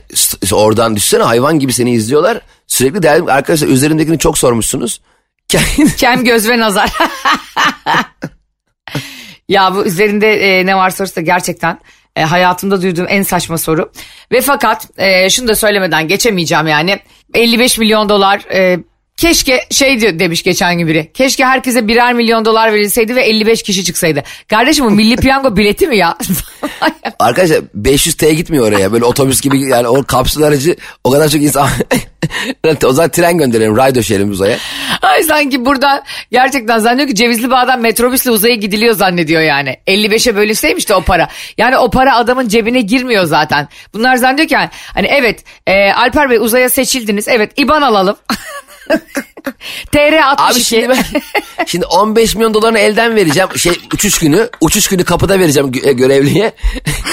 oradan 0.53 0.95
düşsene 0.95 1.23
hayvan 1.23 1.59
gibi 1.59 1.73
seni 1.73 1.91
izliyorlar. 1.91 2.41
Sürekli 2.67 3.03
derdim 3.03 3.29
arkadaşlar 3.29 3.67
üzerindekini 3.67 4.19
çok 4.19 4.37
sormuşsunuz. 4.37 5.01
Kem 5.97 6.23
göz 6.23 6.49
ve 6.49 6.59
nazar. 6.59 6.89
ya 9.49 9.75
bu 9.75 9.85
üzerinde 9.85 10.59
e, 10.59 10.65
ne 10.65 10.75
var 10.77 10.89
sorusu 10.89 11.15
da 11.15 11.21
gerçekten 11.21 11.79
e, 12.15 12.21
hayatımda 12.23 12.81
duyduğum 12.81 13.05
en 13.09 13.23
saçma 13.23 13.57
soru. 13.57 13.91
Ve 14.31 14.41
fakat 14.41 14.87
e, 14.97 15.29
şunu 15.29 15.47
da 15.47 15.55
söylemeden 15.55 16.07
geçemeyeceğim 16.07 16.67
yani 16.67 16.99
55 17.33 17.77
milyon 17.77 18.09
dolar 18.09 18.39
e, 18.53 18.79
keşke 19.17 19.67
şey 19.71 20.01
diyor 20.01 20.19
demiş 20.19 20.43
geçen 20.43 20.77
gün 20.77 20.87
biri. 20.87 21.11
Keşke 21.13 21.45
herkese 21.45 21.87
birer 21.87 22.13
milyon 22.13 22.45
dolar 22.45 22.73
verilseydi 22.73 23.15
ve 23.15 23.21
55 23.21 23.63
kişi 23.63 23.83
çıksaydı. 23.83 24.23
Kardeşim 24.49 24.85
bu 24.85 24.91
milli 24.91 25.15
piyango 25.15 25.57
bileti 25.57 25.87
mi 25.87 25.97
ya? 25.97 26.17
Arkadaşlar 27.19 27.57
500T 27.57 28.31
gitmiyor 28.31 28.67
oraya. 28.67 28.91
Böyle 28.91 29.05
otobüs 29.05 29.41
gibi 29.41 29.61
yani 29.61 29.87
o 29.87 30.03
kapsül 30.03 30.43
aracı 30.43 30.75
o 31.03 31.11
kadar 31.11 31.29
çok 31.29 31.41
insan. 31.41 31.69
o 32.85 32.91
zaman 32.91 33.09
tren 33.09 33.37
gönderelim. 33.37 33.77
Ray 33.77 33.95
döşeyelim 33.95 34.31
uzaya. 34.31 34.57
Ay 35.01 35.23
sanki 35.23 35.65
buradan 35.65 36.03
gerçekten 36.31 36.79
zannediyor 36.79 37.09
ki 37.09 37.15
Cevizli 37.15 37.51
Bağ'dan 37.51 37.81
metrobüsle 37.81 38.31
uzaya 38.31 38.55
gidiliyor 38.55 38.95
zannediyor 38.95 39.41
yani. 39.41 39.77
55'e 39.87 40.35
bölünseymiş 40.35 40.89
de 40.89 40.95
o 40.95 41.01
para. 41.01 41.27
Yani 41.57 41.77
o 41.77 41.89
para 41.89 42.15
adamın 42.15 42.47
cebine 42.47 42.81
girmiyor 42.81 43.23
zaten. 43.23 43.67
Bunlar 43.93 44.15
zannediyor 44.15 44.47
ki 44.47 44.53
yani, 44.53 44.69
hani 44.93 45.07
evet 45.07 45.43
e, 45.67 45.91
Alper 45.91 46.29
Bey 46.29 46.37
uzaya 46.37 46.69
seçildiniz. 46.69 47.27
Evet 47.27 47.51
İban 47.57 47.81
alalım. 47.81 48.17
TR 49.91 50.13
62. 50.23 50.43
Abi 50.43 50.63
şimdi 50.63 50.89
ben 50.89 51.21
şimdi 51.65 51.85
15 51.85 52.35
milyon 52.35 52.53
dolarını 52.53 52.79
elden 52.79 53.15
vereceğim. 53.15 53.49
Şey 53.57 53.73
uçuş 53.93 54.19
günü. 54.19 54.49
Uçuş 54.61 54.87
günü 54.87 55.03
kapıda 55.03 55.39
vereceğim 55.39 55.69
gö- 55.69 55.91
görevliye. 55.91 56.51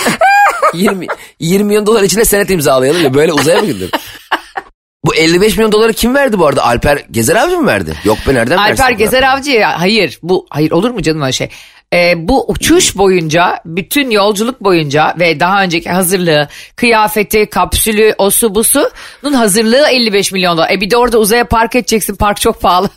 20, 0.74 1.06
20 1.40 1.64
milyon 1.64 1.86
dolar 1.86 2.02
içinde 2.02 2.24
senet 2.24 2.50
imzalayalım 2.50 3.02
ya 3.02 3.14
böyle 3.14 3.32
uzaya 3.32 3.60
mı 3.60 3.66
gidilir? 3.66 3.90
Bu 5.04 5.14
55 5.14 5.56
milyon 5.56 5.72
doları 5.72 5.92
kim 5.92 6.14
verdi 6.14 6.38
bu 6.38 6.46
arada? 6.46 6.64
Alper 6.64 7.04
Gezer 7.10 7.36
Avcı 7.36 7.58
mı 7.58 7.66
verdi? 7.66 7.94
Yok 8.04 8.18
be 8.28 8.34
nereden 8.34 8.58
versin? 8.58 8.82
Alper 8.82 8.90
Gezer 8.96 9.22
Avcı 9.22 9.50
ya, 9.50 9.80
hayır 9.80 10.18
bu 10.22 10.46
hayır 10.50 10.70
olur 10.70 10.90
mu 10.90 11.02
canım 11.02 11.22
öyle 11.22 11.32
şey. 11.32 11.48
Ee, 11.94 12.14
bu 12.16 12.50
uçuş 12.50 12.96
boyunca 12.96 13.60
bütün 13.64 14.10
yolculuk 14.10 14.60
boyunca 14.60 15.14
ve 15.20 15.40
daha 15.40 15.62
önceki 15.62 15.90
hazırlığı 15.90 16.48
kıyafeti 16.76 17.46
kapsülü 17.46 18.14
osu 18.18 18.54
busunun 18.54 19.32
hazırlığı 19.34 19.86
55 19.88 20.32
milyon 20.32 20.56
dolar. 20.56 20.70
E 20.70 20.80
bir 20.80 20.90
de 20.90 20.96
orada 20.96 21.18
uzaya 21.18 21.44
park 21.44 21.74
edeceksin 21.74 22.16
park 22.16 22.40
çok 22.40 22.60
pahalı. 22.60 22.88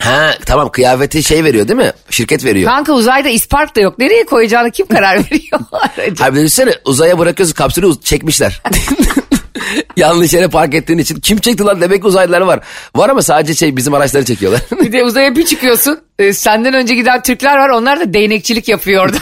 Ha 0.00 0.34
tamam 0.46 0.70
kıyafeti 0.70 1.22
şey 1.22 1.44
veriyor 1.44 1.68
değil 1.68 1.78
mi? 1.78 1.92
Şirket 2.10 2.44
veriyor. 2.44 2.70
Kanka 2.70 2.92
uzayda 2.92 3.28
ispark 3.28 3.76
da 3.76 3.80
yok 3.80 3.98
nereye 3.98 4.24
koyacağını 4.24 4.70
kim 4.70 4.86
karar 4.86 5.16
veriyor? 5.18 5.60
Abi 6.22 6.36
düşünsene 6.36 6.72
uzaya 6.84 7.18
bırakıyorsun 7.18 7.54
kapsülü 7.54 7.86
uz- 7.86 8.02
çekmişler. 8.02 8.62
Yanlış 9.96 10.32
yere 10.32 10.48
park 10.48 10.74
ettiğin 10.74 10.98
için. 10.98 11.20
Kim 11.20 11.38
çekti 11.38 11.64
lan 11.64 11.80
demek 11.80 12.04
uzaylılar 12.04 12.40
var. 12.40 12.60
Var 12.96 13.08
ama 13.08 13.22
sadece 13.22 13.54
şey 13.54 13.76
bizim 13.76 13.94
araçları 13.94 14.24
çekiyorlar. 14.24 14.60
bir 14.80 14.92
de 14.92 15.04
uzaya 15.04 15.36
bir 15.36 15.46
çıkıyorsun 15.46 16.00
e, 16.18 16.32
senden 16.32 16.74
önce 16.74 16.94
giden 16.94 17.22
Türkler 17.22 17.56
var 17.56 17.68
onlar 17.68 18.00
da 18.00 18.14
değnekçilik 18.14 18.68
yapıyor 18.68 19.04
orada. 19.04 19.16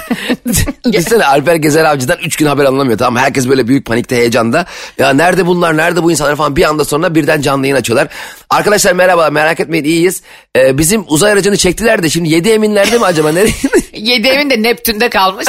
Düşünsene 0.92 1.24
Alper 1.26 1.54
Gezer 1.54 1.84
Avcı'dan 1.84 2.18
3 2.24 2.36
gün 2.36 2.46
haber 2.46 2.64
alınamıyor 2.64 2.98
tamam? 2.98 3.22
Herkes 3.22 3.48
böyle 3.48 3.68
büyük 3.68 3.86
panikte 3.86 4.16
heyecanda. 4.16 4.66
Ya 4.98 5.12
nerede 5.12 5.46
bunlar 5.46 5.76
nerede 5.76 6.02
bu 6.02 6.10
insanlar 6.10 6.36
falan 6.36 6.56
bir 6.56 6.64
anda 6.64 6.84
sonra 6.84 7.14
birden 7.14 7.40
canlı 7.40 7.66
yayın 7.66 7.76
açıyorlar. 7.76 8.08
Arkadaşlar 8.50 8.92
merhaba 8.92 9.30
merak 9.30 9.60
etmeyin 9.60 9.84
iyiyiz. 9.84 10.22
Ee, 10.56 10.78
bizim 10.78 11.04
uzay 11.08 11.32
aracını 11.32 11.56
çektiler 11.56 12.02
de 12.02 12.10
şimdi 12.10 12.28
7 12.28 12.48
eminlerde 12.48 12.98
mi 12.98 13.04
acaba? 13.04 13.32
Nereye? 13.32 13.54
Yedi 13.92 14.28
evin 14.28 14.50
de 14.50 14.62
Neptün'de 14.62 15.10
kalmış. 15.10 15.46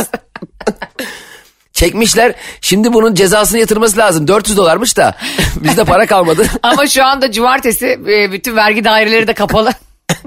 Çekmişler. 1.75 2.33
Şimdi 2.61 2.93
bunun 2.93 3.13
cezasını 3.13 3.59
yatırması 3.59 3.97
lazım. 3.97 4.27
400 4.27 4.57
dolarmış 4.57 4.97
da 4.97 5.13
bizde 5.55 5.83
para 5.83 6.05
kalmadı. 6.05 6.47
Ama 6.63 6.87
şu 6.87 7.05
anda 7.05 7.31
cumartesi 7.31 7.99
e, 8.09 8.31
bütün 8.31 8.55
vergi 8.55 8.83
daireleri 8.83 9.27
de 9.27 9.33
kapalı. 9.33 9.71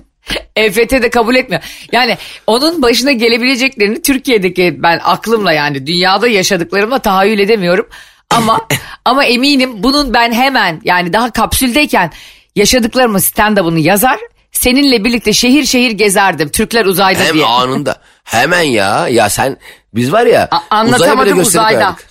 EFT 0.56 0.90
de 0.90 1.10
kabul 1.10 1.34
etmiyor. 1.34 1.62
Yani 1.92 2.16
onun 2.46 2.82
başına 2.82 3.12
gelebileceklerini 3.12 4.02
Türkiye'deki 4.02 4.76
ben 4.78 5.00
aklımla 5.04 5.52
yani 5.52 5.86
dünyada 5.86 6.28
yaşadıklarımla 6.28 6.98
tahayyül 6.98 7.38
edemiyorum. 7.38 7.88
Ama 8.30 8.66
ama 9.04 9.24
eminim 9.24 9.82
bunun 9.82 10.14
ben 10.14 10.32
hemen 10.32 10.80
yani 10.84 11.12
daha 11.12 11.30
kapsüldeyken 11.30 12.12
yaşadıklarımı 12.56 13.18
stand-up'ını 13.20 13.78
yazar. 13.80 14.18
Seninle 14.52 15.04
birlikte 15.04 15.32
şehir 15.32 15.64
şehir 15.64 15.90
gezerdim. 15.90 16.48
Türkler 16.48 16.84
uzayda 16.84 17.22
Hem 17.22 17.34
diye. 17.34 17.44
anında. 17.44 17.96
Hemen 18.24 18.62
ya. 18.62 19.08
Ya 19.08 19.28
sen 19.28 19.56
biz 19.94 20.12
var 20.12 20.26
ya. 20.26 20.48
A- 20.50 20.56
uzaya 20.56 20.86
bile 20.86 20.92
anlatamadım 20.94 21.38
uzayda. 21.40 21.96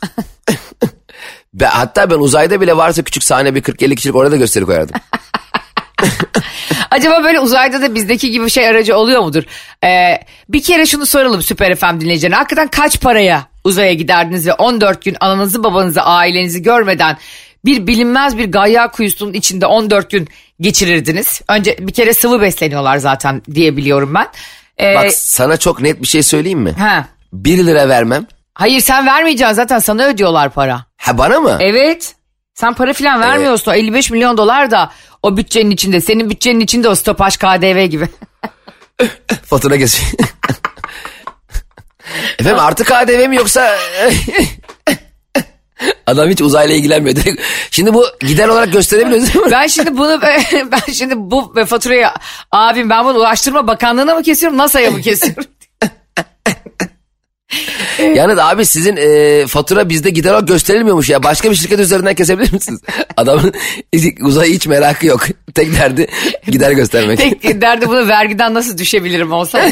Ben, 1.53 1.69
hatta 1.69 2.09
ben 2.09 2.15
uzayda 2.15 2.61
bile 2.61 2.77
varsa 2.77 3.01
küçük 3.03 3.23
sahne 3.23 3.55
bir 3.55 3.61
40-50 3.61 3.95
kişilik 3.95 4.15
orada 4.15 4.31
da 4.31 4.35
gösteri 4.35 4.65
koyardım. 4.65 4.95
Acaba 6.91 7.23
böyle 7.23 7.39
uzayda 7.39 7.81
da 7.81 7.95
bizdeki 7.95 8.31
gibi 8.31 8.49
şey 8.49 8.67
aracı 8.67 8.97
oluyor 8.97 9.21
mudur? 9.21 9.43
Ee, 9.83 10.17
bir 10.49 10.63
kere 10.63 10.85
şunu 10.85 11.05
soralım 11.05 11.41
Süper 11.41 11.75
FM 11.75 11.99
dinleyicilerine. 11.99 12.35
Hakikaten 12.35 12.67
kaç 12.67 13.01
paraya 13.01 13.47
uzaya 13.63 13.93
giderdiniz 13.93 14.47
ve 14.47 14.53
14 14.53 15.05
gün 15.05 15.17
ananızı 15.19 15.63
babanızı 15.63 16.01
ailenizi 16.01 16.63
görmeden 16.63 17.17
bir 17.65 17.87
bilinmez 17.87 18.37
bir 18.37 18.51
gayya 18.51 18.91
kuyusunun 18.91 19.33
içinde 19.33 19.65
14 19.65 20.09
gün 20.11 20.27
geçirirdiniz. 20.61 21.41
Önce 21.47 21.77
bir 21.79 21.93
kere 21.93 22.13
sıvı 22.13 22.41
besleniyorlar 22.41 22.97
zaten 22.97 23.41
diye 23.53 23.77
biliyorum 23.77 24.13
ben. 24.13 24.27
Ee, 24.79 24.95
Bak 24.95 25.11
sana 25.13 25.57
çok 25.57 25.81
net 25.81 26.01
bir 26.01 26.07
şey 26.07 26.23
söyleyeyim 26.23 26.59
mi? 26.59 26.71
ha. 26.71 27.05
1 27.33 27.65
lira 27.65 27.89
vermem. 27.89 28.27
Hayır 28.53 28.79
sen 28.79 29.05
vermeyeceksin 29.05 29.55
zaten 29.55 29.79
sana 29.79 30.05
ödüyorlar 30.05 30.49
para. 30.49 30.85
Ha 30.97 31.17
bana 31.17 31.39
mı? 31.39 31.57
Evet. 31.59 32.15
Sen 32.53 32.73
para 32.73 32.93
falan 32.93 33.21
vermiyorsun. 33.21 33.71
O 33.71 33.73
55 33.75 34.11
milyon 34.11 34.37
dolar 34.37 34.71
da 34.71 34.91
o 35.23 35.37
bütçenin 35.37 35.71
içinde. 35.71 36.01
Senin 36.01 36.29
bütçenin 36.29 36.59
içinde 36.59 36.89
o 36.89 36.95
stopaj 36.95 37.37
KDV 37.37 37.85
gibi. 37.85 38.07
Fatura 39.45 39.75
geçiyor. 39.75 40.11
Efendim 42.39 42.59
artı 42.59 42.83
KDV 42.83 43.27
mi 43.29 43.35
yoksa... 43.35 43.77
Adam 46.07 46.29
hiç 46.29 46.41
uzayla 46.41 46.75
ilgilenmiyor. 46.75 47.17
Şimdi 47.71 47.93
bu 47.93 48.05
gider 48.19 48.47
olarak 48.47 48.73
gösterebiliyoruz 48.73 49.33
değil 49.33 49.45
mi? 49.45 49.51
Ben 49.51 49.67
şimdi 49.67 49.97
bunu 49.97 50.21
ben 50.71 50.93
şimdi 50.93 51.13
bu 51.17 51.53
faturayı 51.67 52.07
abim 52.51 52.89
ben 52.89 53.05
bunu 53.05 53.17
Ulaştırma 53.17 53.67
Bakanlığı'na 53.67 54.15
mı 54.15 54.23
kesiyorum 54.23 54.57
NASA'ya 54.57 54.91
mı 54.91 55.01
kesiyorum? 55.01 55.43
Yani 58.15 58.41
abi 58.41 58.65
sizin 58.65 58.97
e, 58.97 59.47
fatura 59.47 59.89
bizde 59.89 60.09
gider 60.09 60.31
olarak 60.31 60.47
gösterilmiyormuş 60.47 61.09
ya. 61.09 61.23
Başka 61.23 61.51
bir 61.51 61.55
şirket 61.55 61.79
üzerinden 61.79 62.15
kesebilir 62.15 62.53
misiniz? 62.53 62.81
Adamın 63.17 63.53
uzaya 64.21 64.51
hiç 64.51 64.67
merakı 64.67 65.07
yok. 65.07 65.25
Tek 65.55 65.73
derdi 65.73 66.07
gider 66.47 66.71
göstermek. 66.71 67.41
Tek 67.41 67.43
derdi 67.61 67.87
bunu 67.87 68.07
vergiden 68.07 68.53
nasıl 68.53 68.77
düşebilirim 68.77 69.31
olsa. 69.31 69.71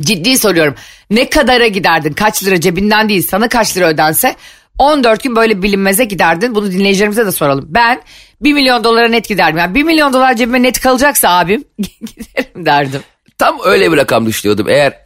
Ciddi 0.00 0.38
soruyorum. 0.38 0.74
Ne 1.10 1.30
kadara 1.30 1.66
giderdin? 1.66 2.12
Kaç 2.12 2.44
lira 2.44 2.60
cebinden 2.60 3.08
değil 3.08 3.26
sana 3.30 3.48
kaç 3.48 3.76
lira 3.76 3.88
ödense 3.88 4.36
14 4.78 5.22
gün 5.22 5.36
böyle 5.36 5.62
bilinmeze 5.62 6.04
giderdin. 6.04 6.54
Bunu 6.54 6.72
dinleyicilerimize 6.72 7.26
de 7.26 7.32
soralım. 7.32 7.64
Ben 7.68 8.02
1 8.40 8.52
milyon 8.52 8.84
dolara 8.84 9.08
net 9.08 9.28
giderdim. 9.28 9.58
Yani 9.58 9.74
1 9.74 9.82
milyon 9.82 10.12
dolar 10.12 10.34
cebime 10.34 10.62
net 10.62 10.80
kalacaksa 10.80 11.28
abim 11.28 11.64
giderim 11.78 12.66
derdim. 12.66 13.00
Tam 13.38 13.58
öyle 13.64 13.92
bir 13.92 13.96
rakam 13.96 14.26
düşünüyordum. 14.26 14.68
Eğer 14.68 15.02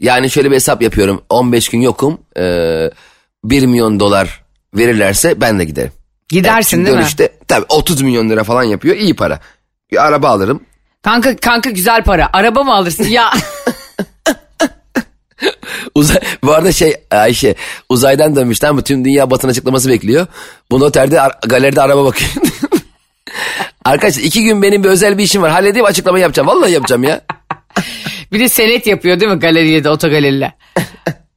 yani 0.00 0.30
şöyle 0.30 0.50
bir 0.50 0.54
hesap 0.54 0.82
yapıyorum. 0.82 1.22
15 1.28 1.68
gün 1.68 1.80
yokum. 1.80 2.20
E, 2.36 2.42
1 3.44 3.66
milyon 3.66 4.00
dolar 4.00 4.42
verirlerse 4.74 5.40
ben 5.40 5.58
de 5.58 5.64
giderim. 5.64 5.92
Gidersin 6.28 6.70
Çünkü 6.70 6.86
değil 6.86 6.96
mi? 6.96 7.00
dönüşte 7.00 7.28
tabii 7.48 7.66
30 7.68 8.02
milyon 8.02 8.30
lira 8.30 8.44
falan 8.44 8.62
yapıyor. 8.62 8.96
iyi 8.96 9.14
para. 9.16 9.40
Bir 9.92 10.06
araba 10.06 10.28
alırım. 10.28 10.62
Kanka 11.02 11.36
kanka 11.36 11.70
güzel 11.70 12.04
para. 12.04 12.30
Araba 12.32 12.62
mı 12.62 12.74
alırsın? 12.74 13.04
Ya 13.04 13.30
Uzay, 15.94 16.16
bu 16.44 16.52
arada 16.52 16.72
şey 16.72 16.94
Ayşe 17.10 17.54
uzaydan 17.88 18.36
dönmüş 18.36 18.58
tamam 18.58 18.76
mı? 18.76 18.82
Tüm 18.82 19.04
dünya 19.04 19.30
batın 19.30 19.48
açıklaması 19.48 19.88
bekliyor. 19.88 20.26
Bu 20.70 20.80
noterde 20.80 21.20
ar- 21.20 21.38
galeride 21.46 21.82
araba 21.82 22.04
bakıyor. 22.04 22.30
Arkadaşlar 23.84 24.22
iki 24.22 24.44
gün 24.44 24.62
benim 24.62 24.84
bir 24.84 24.88
özel 24.88 25.18
bir 25.18 25.22
işim 25.24 25.42
var. 25.42 25.50
Halledeyim 25.50 25.84
açıklama 25.86 26.18
yapacağım. 26.18 26.46
Vallahi 26.48 26.72
yapacağım 26.72 27.04
ya. 27.04 27.20
bir 28.32 28.40
de 28.40 28.48
senet 28.48 28.86
yapıyor 28.86 29.20
değil 29.20 29.32
mi 29.32 29.38
galeriyle 29.38 29.84
de 29.84 29.90
otogaleriyle. 29.90 30.52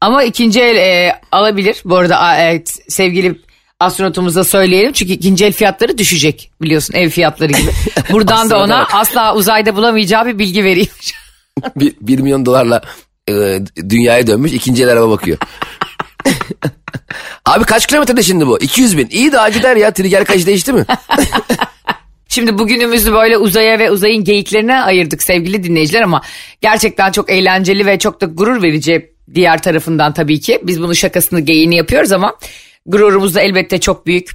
Ama 0.02 0.24
ikinci 0.24 0.62
el 0.62 0.76
e, 0.76 1.20
alabilir. 1.32 1.82
Bu 1.86 1.98
arada 1.98 2.38
e, 2.38 2.64
sevgili 2.88 3.42
astronotumuza 3.80 4.44
söyleyelim. 4.44 4.94
Çünkü 4.94 5.14
ikinci 5.14 5.46
el 5.46 5.54
fiyatları 5.54 5.98
düşecek 5.98 6.52
biliyorsun 6.62 6.94
ev 6.94 7.10
fiyatları 7.10 7.52
gibi. 7.52 7.72
Buradan 8.12 8.50
da 8.50 8.64
ona 8.64 8.86
asla 8.86 9.36
uzayda 9.36 9.76
bulamayacağı 9.76 10.26
bir 10.26 10.40
bilgi 10.40 10.64
vereyim. 10.64 10.90
bir, 11.76 11.96
bir 12.02 12.20
milyon 12.20 12.46
dolarla 12.46 12.82
e, 13.30 13.60
dünyaya 13.90 14.28
dönmüş 14.28 14.54
ikinci 14.54 14.84
el 14.84 14.90
araba 14.90 15.10
bakıyor. 15.10 15.38
Abi 17.46 17.64
kaç 17.64 17.88
kilometrede 17.88 18.24
şimdi 18.24 18.48
bu? 18.48 18.60
200 18.60 18.98
bin. 18.98 19.08
İyi 19.12 19.32
daha 19.32 19.50
gider 19.50 19.76
ya. 19.76 19.94
Trigger 19.94 20.26
kaç 20.26 20.46
değişti 20.46 20.74
mi? 20.74 20.86
Şimdi 22.34 22.58
bugünümüzü 22.58 23.14
böyle 23.14 23.38
uzaya 23.38 23.80
ve 23.80 23.92
uzayın 23.92 24.24
geyiklerine 24.24 24.82
ayırdık 24.82 25.24
sevgili 25.24 25.64
dinleyiciler 25.64 26.02
ama 26.02 26.22
gerçekten 26.62 27.12
çok 27.12 27.30
eğlenceli 27.30 27.86
ve 27.86 28.00
çok 28.00 28.22
da 28.22 28.26
gurur 28.26 28.64
verici 28.64 29.12
diğer 29.34 29.62
tarafından 29.62 30.14
tabii 30.14 30.40
ki. 30.40 30.60
Biz 30.64 30.82
bunu 30.82 30.96
şakasını 30.96 31.40
geyiğini 31.40 31.76
yapıyoruz 31.76 32.12
ama 32.12 32.36
gururumuz 32.86 33.36
da 33.36 33.42
elbette 33.42 33.80
çok 33.80 34.06
büyük. 34.06 34.30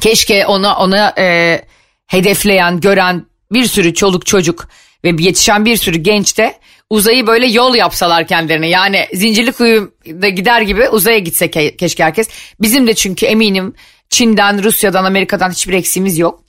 Keşke 0.00 0.46
ona 0.46 0.76
ona 0.76 1.14
e, 1.18 1.60
hedefleyen, 2.06 2.80
gören 2.80 3.26
bir 3.52 3.64
sürü 3.64 3.94
çoluk 3.94 4.26
çocuk 4.26 4.68
ve 5.04 5.08
yetişen 5.18 5.64
bir 5.64 5.76
sürü 5.76 5.98
genç 5.98 6.38
de 6.38 6.54
uzayı 6.90 7.26
böyle 7.26 7.46
yol 7.46 7.74
yapsalar 7.74 8.26
kendilerine. 8.26 8.68
Yani 8.68 9.06
Zincirlikuyu'da 9.14 10.28
gider 10.28 10.60
gibi 10.60 10.88
uzaya 10.88 11.18
gitse 11.18 11.46
ke- 11.46 11.76
keşke 11.76 12.04
herkes. 12.04 12.28
Bizim 12.60 12.86
de 12.86 12.94
çünkü 12.94 13.26
eminim 13.26 13.74
Çin'den, 14.10 14.62
Rusya'dan, 14.62 15.04
Amerika'dan 15.04 15.50
hiçbir 15.50 15.72
eksiğimiz 15.72 16.18
yok. 16.18 16.45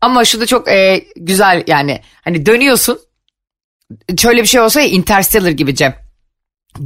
Ama 0.00 0.24
şu 0.24 0.40
da 0.40 0.46
çok 0.46 0.68
e, 0.68 1.04
güzel 1.16 1.64
yani 1.66 2.00
hani 2.24 2.46
dönüyorsun 2.46 2.98
şöyle 4.18 4.42
bir 4.42 4.46
şey 4.46 4.60
olsa 4.60 4.80
ya 4.80 4.86
Interstellar 4.86 5.50
gibi 5.50 5.74
Cem. 5.74 5.94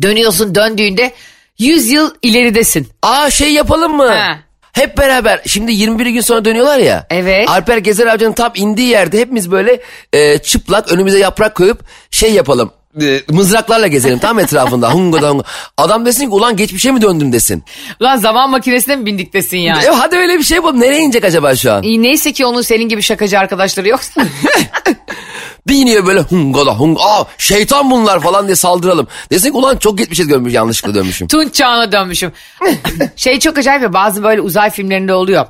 Dönüyorsun 0.03 0.55
döndüğünde 0.55 1.13
100 1.59 1.91
yıl 1.91 2.15
ileridesin. 2.23 2.89
Aa 3.03 3.31
şey 3.31 3.53
yapalım 3.53 3.97
mı? 3.97 4.15
He. 4.15 4.39
Hep 4.73 4.99
beraber. 4.99 5.43
Şimdi 5.47 5.73
21 5.73 6.07
gün 6.07 6.21
sonra 6.21 6.45
dönüyorlar 6.45 6.79
ya. 6.79 7.07
Evet. 7.11 7.49
Alper 7.49 7.79
Gezer 7.79 8.07
Avcı'nın 8.07 8.33
tam 8.33 8.53
indiği 8.55 8.89
yerde 8.89 9.21
hepimiz 9.21 9.51
böyle 9.51 9.81
e, 10.13 10.39
çıplak 10.39 10.93
önümüze 10.93 11.19
yaprak 11.19 11.55
koyup 11.55 11.81
şey 12.11 12.33
yapalım. 12.33 12.73
E, 13.03 13.21
mızraklarla 13.31 13.87
gezelim 13.87 14.19
tam 14.19 14.39
etrafında. 14.39 14.91
Hungo 14.95 15.23
da 15.23 15.31
hungo. 15.31 15.43
Adam 15.77 16.07
desin 16.07 16.25
ki 16.25 16.31
ulan 16.31 16.57
geçmişe 16.57 16.91
mi 16.91 17.03
döndüm 17.03 17.33
desin. 17.33 17.65
Lan 18.03 18.17
zaman 18.17 18.51
makinesine 18.51 18.97
mi 18.97 19.07
bindik 19.07 19.33
desin 19.35 19.59
yani. 19.59 19.85
E, 19.85 19.89
hadi 19.89 20.17
öyle 20.17 20.39
bir 20.39 20.43
şey 20.43 20.57
yapalım. 20.57 20.81
Nereye 20.81 21.01
inecek 21.01 21.25
acaba 21.25 21.57
şu 21.57 21.73
an? 21.73 21.83
İyi, 21.83 22.03
neyse 22.03 22.33
ki 22.33 22.47
onun 22.47 22.63
senin 22.63 22.89
gibi 22.89 23.03
şakacı 23.03 23.39
arkadaşları 23.39 23.89
yoksa. 23.89 24.25
Bir 25.67 25.75
iniyor 25.75 26.07
böyle 26.07 26.21
hungo 26.21 26.67
da 26.67 26.75
hungo. 26.75 27.01
Aa 27.03 27.25
şeytan 27.39 27.91
bunlar 27.91 28.21
falan 28.21 28.47
diye 28.47 28.57
saldıralım. 28.57 29.09
Desin 29.31 29.51
ki 29.51 29.57
ulan 29.57 29.77
çok 29.77 29.99
geçmişe 29.99 30.29
dönmüş 30.29 30.55
yanlışlıkla 30.55 30.95
dönmüşüm. 30.95 31.29
Tunç 31.29 31.55
çağına 31.55 31.93
dönmüşüm. 31.93 32.33
şey 33.17 33.41
çok 33.41 33.59
acayip 33.59 33.83
ya 33.83 33.93
bazı 33.93 34.23
böyle 34.23 34.41
uzay 34.41 34.71
filmlerinde 34.71 35.15
oluyor. 35.15 35.47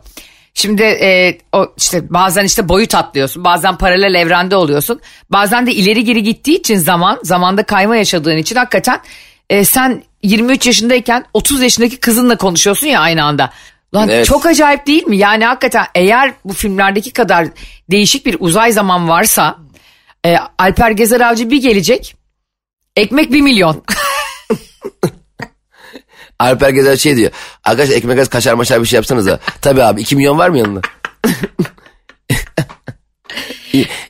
Şimdi 0.54 0.82
e, 0.82 1.38
o 1.52 1.72
işte 1.76 2.10
bazen 2.10 2.44
işte 2.44 2.68
boyut 2.68 2.94
atlıyorsun. 2.94 3.44
Bazen 3.44 3.76
paralel 3.76 4.14
evrende 4.14 4.56
oluyorsun. 4.56 5.00
Bazen 5.30 5.66
de 5.66 5.72
ileri 5.72 6.04
geri 6.04 6.22
gittiği 6.22 6.58
için 6.58 6.76
zaman 6.76 7.20
zamanda 7.22 7.62
kayma 7.62 7.96
yaşadığın 7.96 8.36
için 8.36 8.56
hakikaten 8.56 9.00
e, 9.50 9.64
sen 9.64 10.02
23 10.22 10.66
yaşındayken 10.66 11.24
30 11.34 11.62
yaşındaki 11.62 11.96
kızınla 11.96 12.36
konuşuyorsun 12.36 12.86
ya 12.86 13.00
aynı 13.00 13.24
anda. 13.24 13.50
Lan 13.94 14.08
Evet. 14.08 14.26
çok 14.26 14.46
acayip 14.46 14.86
değil 14.86 15.06
mi? 15.06 15.16
Yani 15.16 15.44
hakikaten 15.44 15.86
eğer 15.94 16.32
bu 16.44 16.52
filmlerdeki 16.52 17.12
kadar 17.12 17.46
değişik 17.90 18.26
bir 18.26 18.36
uzay 18.40 18.72
zaman 18.72 19.08
varsa 19.08 19.58
e, 20.26 20.36
Alper 20.58 20.90
Gezer 20.90 21.20
Avcı 21.20 21.50
bir 21.50 21.62
gelecek. 21.62 22.16
Ekmek 22.96 23.32
bir 23.32 23.40
milyon. 23.40 23.84
Alper 26.44 26.70
Gezer 26.70 26.96
şey 26.96 27.16
diyor. 27.16 27.30
Arkadaşlar 27.64 27.96
ekmek 27.96 28.18
arası 28.18 28.30
kaşar 28.30 28.54
maşar 28.54 28.82
bir 28.82 28.86
şey 28.86 28.96
yapsanız 28.96 29.26
da. 29.26 29.40
Tabii 29.60 29.82
abi 29.82 30.00
2 30.00 30.16
milyon 30.16 30.38
var 30.38 30.48
mı 30.48 30.58
yanında? 30.58 30.80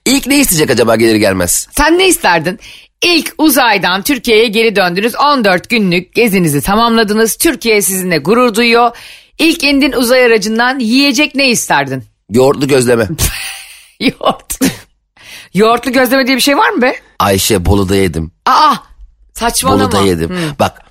İlk 0.07 0.27
ne 0.27 0.39
isteyecek 0.39 0.71
acaba 0.71 0.97
gelir 0.97 1.17
gelmez? 1.17 1.69
Sen 1.77 1.99
ne 1.99 2.09
isterdin? 2.09 2.59
İlk 3.05 3.35
uzaydan 3.39 4.03
Türkiye'ye 4.03 4.49
geri 4.49 4.77
döndünüz. 4.77 5.15
14 5.17 5.71
günlük 5.71 6.15
gezinizi 6.15 6.61
tamamladınız. 6.63 7.37
Türkiye 7.37 7.83
sizinle 7.83 8.19
gurur 8.19 8.55
duyuyor. 8.55 8.97
İlk 9.39 9.65
indin 9.65 9.93
uzay 9.93 10.25
aracından 10.25 10.79
yiyecek 10.79 11.35
ne 11.35 11.49
isterdin? 11.51 12.05
Yoğurtlu 12.31 12.69
gözleme. 12.69 13.09
Yoğurt. 14.01 14.59
Yoğurtlu 15.55 15.93
gözleme 15.93 16.27
diye 16.27 16.37
bir 16.37 16.43
şey 16.43 16.57
var 16.57 16.71
mı 16.71 16.83
be? 16.83 16.97
Ayşe 17.19 17.67
Bolu'da 17.67 17.97
yedim. 17.97 18.33
Aa 18.47 18.75
saçmalama. 19.35 19.93
Bolu'da 19.93 20.07
yedim. 20.07 20.39
Bak 20.59 20.84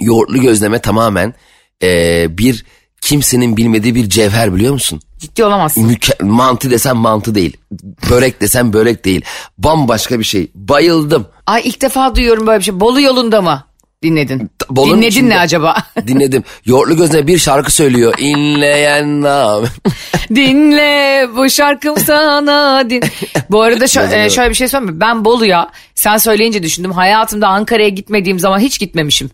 yoğurtlu 0.00 0.40
gözleme 0.40 0.78
tamamen 0.78 1.34
eee, 1.82 2.26
bir 2.30 2.64
kimsenin 3.00 3.56
bilmediği 3.56 3.94
bir 3.94 4.08
cevher 4.08 4.54
biliyor 4.54 4.72
musun? 4.72 5.00
Ciddi 5.18 5.44
olamazsın. 5.44 5.88
Müke- 5.90 6.24
mantı 6.24 6.70
desem 6.70 6.96
mantı 6.96 7.34
değil. 7.34 7.56
Börek 8.10 8.40
desem 8.40 8.72
börek 8.72 9.04
değil. 9.04 9.24
Bambaşka 9.58 10.18
bir 10.18 10.24
şey. 10.24 10.50
Bayıldım. 10.54 11.26
Ay 11.46 11.62
ilk 11.64 11.82
defa 11.82 12.14
duyuyorum 12.14 12.46
böyle 12.46 12.58
bir 12.58 12.64
şey. 12.64 12.80
Bolu 12.80 13.00
yolunda 13.00 13.42
mı 13.42 13.64
dinledin? 14.02 14.50
Bolu'nun 14.70 14.96
Dinledin 14.96 15.08
içinde. 15.10 15.34
ne 15.34 15.38
acaba? 15.38 15.76
Dinledim. 16.06 16.44
Yoğurtlu 16.64 16.96
gözleme 16.96 17.26
bir 17.26 17.38
şarkı 17.38 17.72
söylüyor. 17.74 18.14
İnleyen 18.18 19.22
nam. 19.22 19.64
Dinle 20.34 21.26
bu 21.36 21.50
şarkım 21.50 21.96
sana 21.96 22.90
din. 22.90 23.02
Bu 23.50 23.62
arada 23.62 23.84
şö- 23.84 24.24
e, 24.26 24.30
şöyle 24.30 24.50
bir 24.50 24.54
şey 24.54 24.68
söyleyeyim 24.68 24.94
mi? 24.94 25.00
Ben 25.00 25.24
Bolu'ya 25.24 25.70
sen 25.94 26.16
söyleyince 26.16 26.62
düşündüm. 26.62 26.92
Hayatımda 26.92 27.48
Ankara'ya 27.48 27.88
gitmediğim 27.88 28.38
zaman 28.38 28.58
hiç 28.58 28.78
gitmemişim. 28.80 29.30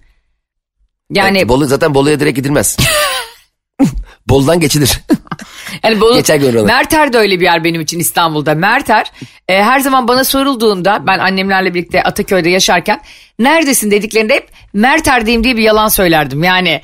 Yani 1.11 1.49
Bolu 1.49 1.67
zaten 1.67 1.95
Bolu'ya 1.95 2.21
direkt 2.21 2.37
gidilmez. 2.37 2.77
Bolu'dan 4.29 4.61
geçilir. 4.61 5.01
yani 5.85 6.01
Bolu, 6.01 6.15
Geçen 6.15 6.41
gün. 6.41 6.67
Merter 6.67 7.13
de 7.13 7.19
öyle 7.19 7.41
bir 7.41 7.45
yer 7.45 7.65
benim 7.65 7.81
için 7.81 7.99
İstanbul'da. 7.99 8.55
Merter 8.55 9.13
e, 9.49 9.63
her 9.63 9.81
zaman 9.81 10.09
bana 10.09 10.25
sorulduğunda 10.25 11.07
ben 11.07 11.19
annemlerle 11.19 11.75
birlikte 11.75 12.03
Ataköy'de 12.03 12.51
yaşarken 12.51 13.01
neredesin 13.39 13.91
dediklerinde 13.91 14.35
hep 14.35 14.49
Merter'deyim 14.73 15.45
diye 15.45 15.57
bir 15.57 15.63
yalan 15.63 15.89
söylerdim. 15.89 16.45
Yani 16.45 16.83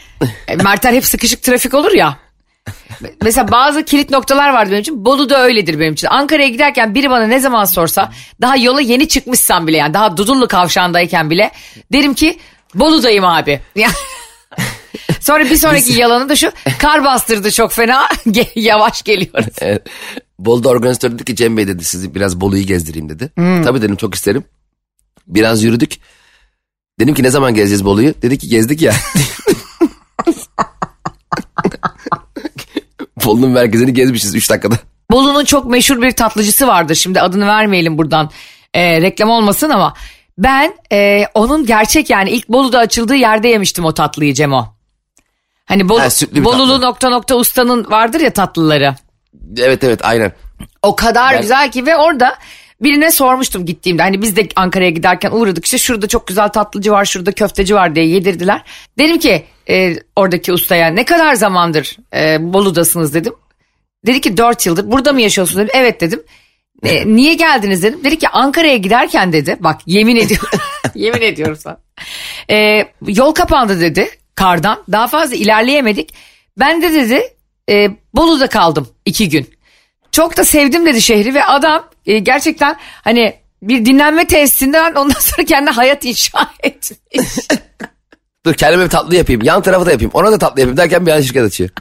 e, 0.48 0.56
Merter 0.64 0.92
hep 0.92 1.04
sıkışık 1.04 1.42
trafik 1.42 1.74
olur 1.74 1.92
ya. 1.92 2.18
Mesela 3.22 3.50
bazı 3.50 3.84
kilit 3.84 4.10
noktalar 4.10 4.52
vardı 4.54 4.70
benim 4.70 4.80
için. 4.80 5.04
Bolu'da 5.04 5.42
öyledir 5.42 5.80
benim 5.80 5.92
için. 5.92 6.08
Ankara'ya 6.08 6.48
giderken 6.48 6.94
biri 6.94 7.10
bana 7.10 7.26
ne 7.26 7.40
zaman 7.40 7.64
sorsa 7.64 8.12
daha 8.40 8.56
yola 8.56 8.80
yeni 8.80 9.08
çıkmışsam 9.08 9.66
bile 9.66 9.76
yani 9.76 9.94
daha 9.94 10.16
Dudullu 10.16 10.48
kavşağındayken 10.48 11.30
bile 11.30 11.50
derim 11.92 12.14
ki 12.14 12.38
Bolu'dayım 12.74 13.24
abi. 13.24 13.60
Yani- 13.76 13.92
Sonra 15.20 15.44
bir 15.44 15.56
sonraki 15.56 15.92
yalanı 15.92 16.28
da 16.28 16.36
şu 16.36 16.50
kar 16.78 17.04
bastırdı 17.04 17.50
çok 17.50 17.72
fena 17.72 18.08
yavaş 18.54 19.02
geliyoruz. 19.02 19.80
Bolu'da 20.38 20.68
organizatör 20.68 21.12
dedi 21.12 21.24
ki 21.24 21.36
Cem 21.36 21.56
Bey 21.56 21.68
dedi 21.68 21.84
sizi 21.84 22.14
biraz 22.14 22.40
Bolu'yu 22.40 22.66
gezdireyim 22.66 23.08
dedi. 23.08 23.32
Tabii 23.36 23.82
dedim 23.82 23.96
çok 23.96 24.14
isterim. 24.14 24.44
Biraz 25.26 25.64
yürüdük. 25.64 25.92
Dedim 27.00 27.14
ki 27.14 27.22
ne 27.22 27.30
zaman 27.30 27.54
gezeceğiz 27.54 27.84
Bolu'yu? 27.84 28.14
Dedi 28.22 28.38
ki 28.38 28.48
gezdik 28.48 28.82
ya. 28.82 28.94
Bolu'nun 33.24 33.50
merkezini 33.50 33.92
gezmişiz 33.92 34.34
3 34.34 34.50
dakikada. 34.50 34.74
Bolu'nun 35.10 35.44
çok 35.44 35.66
meşhur 35.66 36.02
bir 36.02 36.12
tatlıcısı 36.12 36.66
vardır. 36.66 36.94
Şimdi 36.94 37.20
adını 37.20 37.46
vermeyelim 37.46 37.98
buradan 37.98 38.30
e, 38.74 39.00
reklam 39.02 39.30
olmasın 39.30 39.70
ama 39.70 39.94
ben 40.38 40.74
e, 40.92 41.24
onun 41.34 41.66
gerçek 41.66 42.10
yani 42.10 42.30
ilk 42.30 42.48
Bolu'da 42.48 42.78
açıldığı 42.78 43.14
yerde 43.16 43.48
yemiştim 43.48 43.84
o 43.84 43.94
tatlıyı 43.94 44.34
Cemo. 44.34 44.75
Hani 45.66 45.88
Bolu, 45.88 46.00
Ha, 46.00 46.08
Bolulu 46.34 46.72
tatlı. 46.72 46.86
nokta 46.86 47.08
nokta 47.08 47.34
ustanın 47.36 47.90
vardır 47.90 48.20
ya 48.20 48.32
tatlıları. 48.32 48.94
Evet 49.58 49.84
evet 49.84 50.00
aynen. 50.04 50.32
O 50.82 50.96
kadar 50.96 51.32
Ben- 51.34 51.40
güzel 51.40 51.70
ki 51.72 51.86
ve 51.86 51.96
orada 51.96 52.34
birine 52.80 53.10
sormuştum 53.10 53.66
gittiğimde. 53.66 54.02
Hani 54.02 54.22
biz 54.22 54.36
de 54.36 54.48
Ankara'ya 54.56 54.90
giderken 54.90 55.30
uğradık 55.30 55.64
işte 55.64 55.78
şurada 55.78 56.06
çok 56.08 56.26
güzel 56.26 56.48
tatlıcı 56.48 56.92
var 56.92 57.04
şurada 57.04 57.32
köfteci 57.32 57.74
var 57.74 57.94
diye 57.94 58.06
yedirdiler. 58.06 58.62
Dedim 58.98 59.18
ki 59.18 59.44
e, 59.68 59.96
oradaki 60.16 60.52
ustaya 60.52 60.88
ne 60.88 61.04
kadar 61.04 61.34
zamandır 61.34 61.96
e, 62.14 62.52
Bolu'dasınız 62.52 63.14
dedim. 63.14 63.32
Dedi 64.06 64.20
ki 64.20 64.36
4 64.36 64.66
yıldır 64.66 64.90
burada 64.90 65.12
mı 65.12 65.20
yaşıyorsunuz 65.22 65.58
dedim. 65.58 65.74
Evet 65.74 66.00
dedim. 66.00 66.22
"E, 66.82 67.06
niye 67.16 67.34
geldiniz 67.34 67.82
dedim. 67.82 68.04
Dedi 68.04 68.18
ki 68.18 68.28
Ankara'ya 68.28 68.76
giderken 68.76 69.32
dedi 69.32 69.56
bak 69.60 69.80
yemin 69.86 70.16
ediyorum 70.16 70.48
yemin 70.94 71.22
ediyorum 71.22 71.56
sana. 71.56 71.78
E, 72.50 72.84
yol 73.06 73.32
kapandı 73.32 73.80
dedi 73.80 74.08
kardan 74.36 74.82
daha 74.92 75.06
fazla 75.06 75.36
ilerleyemedik. 75.36 76.14
Ben 76.58 76.82
de 76.82 76.92
dedi 76.92 77.22
e, 77.70 77.90
Bolu'da 78.14 78.46
kaldım 78.46 78.88
iki 79.04 79.28
gün. 79.28 79.50
Çok 80.12 80.36
da 80.36 80.44
sevdim 80.44 80.86
dedi 80.86 81.02
şehri 81.02 81.34
ve 81.34 81.44
adam 81.44 81.88
e, 82.06 82.18
gerçekten 82.18 82.76
hani 83.04 83.34
bir 83.62 83.84
dinlenme 83.84 84.26
tesisinden 84.26 84.94
ondan 84.94 85.14
sonra 85.20 85.44
kendi 85.46 85.70
hayat 85.70 86.04
inşa 86.04 86.50
etmiş. 86.62 86.92
Dur 88.46 88.54
kendime 88.54 88.84
bir 88.84 88.90
tatlı 88.90 89.16
yapayım. 89.16 89.42
Yan 89.42 89.62
tarafı 89.62 89.86
da 89.86 89.90
yapayım. 89.90 90.10
Ona 90.14 90.32
da 90.32 90.38
tatlı 90.38 90.60
yapayım 90.60 90.76
derken 90.76 91.06
bir 91.06 91.12
an 91.12 91.20
şirket 91.20 91.42
açıyor. 91.44 91.70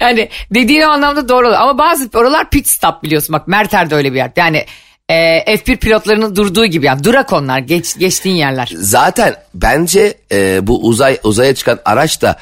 Yani 0.00 0.28
dediğin 0.54 0.82
o 0.82 0.88
anlamda 0.88 1.28
doğru 1.28 1.46
olur. 1.46 1.54
Ama 1.54 1.78
bazı 1.78 2.10
oralar 2.14 2.50
pit 2.50 2.68
stop 2.68 3.02
biliyorsun. 3.02 3.32
Bak 3.32 3.48
Merter 3.48 3.90
de 3.90 3.94
öyle 3.94 4.12
bir 4.12 4.16
yer. 4.16 4.32
Yani 4.36 4.66
e, 5.08 5.14
F1 5.56 5.76
pilotlarının 5.76 6.36
durduğu 6.36 6.66
gibi 6.66 6.86
yani 6.86 7.04
durak 7.04 7.32
onlar 7.32 7.58
geç, 7.58 7.98
geçtiğin 7.98 8.36
yerler. 8.36 8.72
Zaten 8.76 9.36
bence 9.54 10.14
e, 10.32 10.66
bu 10.66 10.80
uzay 10.86 11.18
uzaya 11.24 11.54
çıkan 11.54 11.78
araç 11.84 12.22
da 12.22 12.36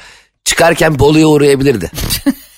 çıkarken 0.45 0.99
Bolu'ya 0.99 1.27
uğrayabilirdi. 1.27 1.91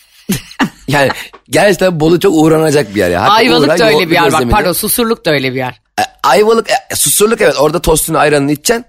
yani 0.88 1.10
gerçekten 1.50 2.00
Bolu 2.00 2.20
çok 2.20 2.36
uğranacak 2.36 2.96
bir 2.96 3.00
yer. 3.00 3.10
Ya. 3.10 3.22
Hatta 3.22 3.34
Ayvalık 3.34 3.80
da 3.80 3.88
öyle 3.88 4.10
bir 4.10 4.14
yer 4.14 4.32
bak 4.32 4.44
pardon 4.52 4.74
Susurluk 4.74 5.26
da 5.26 5.32
öyle 5.32 5.52
bir 5.52 5.58
yer. 5.58 5.82
E, 6.00 6.04
Ayvalık, 6.24 6.70
e, 6.70 6.96
susurluk 6.96 7.42
evet 7.42 7.56
orada 7.60 7.82
tostunu 7.82 8.18
ayranını 8.18 8.52
içeceksin. 8.52 8.86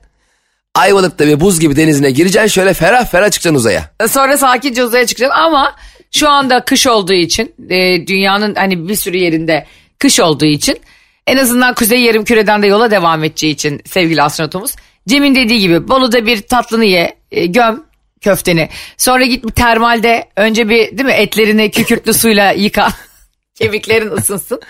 Ayvalık'ta 0.74 1.26
bir 1.26 1.40
buz 1.40 1.60
gibi 1.60 1.76
denizine 1.76 2.10
gireceksin 2.10 2.48
şöyle 2.48 2.74
ferah 2.74 3.06
ferah 3.06 3.30
çıkacaksın 3.30 3.54
uzaya. 3.54 3.90
Sonra 4.08 4.38
sakince 4.38 4.84
uzaya 4.84 5.06
çıkacaksın 5.06 5.40
ama 5.40 5.76
şu 6.10 6.28
anda 6.28 6.64
kış 6.64 6.86
olduğu 6.86 7.12
için 7.12 7.54
e, 7.70 8.06
dünyanın 8.06 8.54
hani 8.54 8.88
bir 8.88 8.94
sürü 8.94 9.16
yerinde 9.16 9.66
kış 9.98 10.20
olduğu 10.20 10.46
için 10.46 10.80
en 11.28 11.36
azından 11.36 11.74
kuzey 11.74 12.00
yarım 12.00 12.24
küreden 12.24 12.62
de 12.62 12.66
yola 12.66 12.90
devam 12.90 13.24
edeceği 13.24 13.52
için 13.52 13.80
sevgili 13.86 14.22
astronotumuz 14.22 14.74
Cem'in 15.08 15.34
dediği 15.34 15.60
gibi 15.60 15.88
Bolu'da 15.88 16.26
bir 16.26 16.42
tatlını 16.42 16.84
ye 16.84 17.16
e, 17.30 17.46
göm 17.46 17.84
köfteni 18.20 18.68
sonra 18.96 19.24
git 19.24 19.44
bir 19.44 19.50
termalde 19.50 20.28
önce 20.36 20.68
bir 20.68 20.98
değil 20.98 21.04
mi 21.04 21.12
etlerini 21.12 21.70
kükürtlü 21.70 22.14
suyla 22.14 22.52
yıka 22.52 22.88
kemiklerin 23.54 24.10
ısınsın 24.10 24.60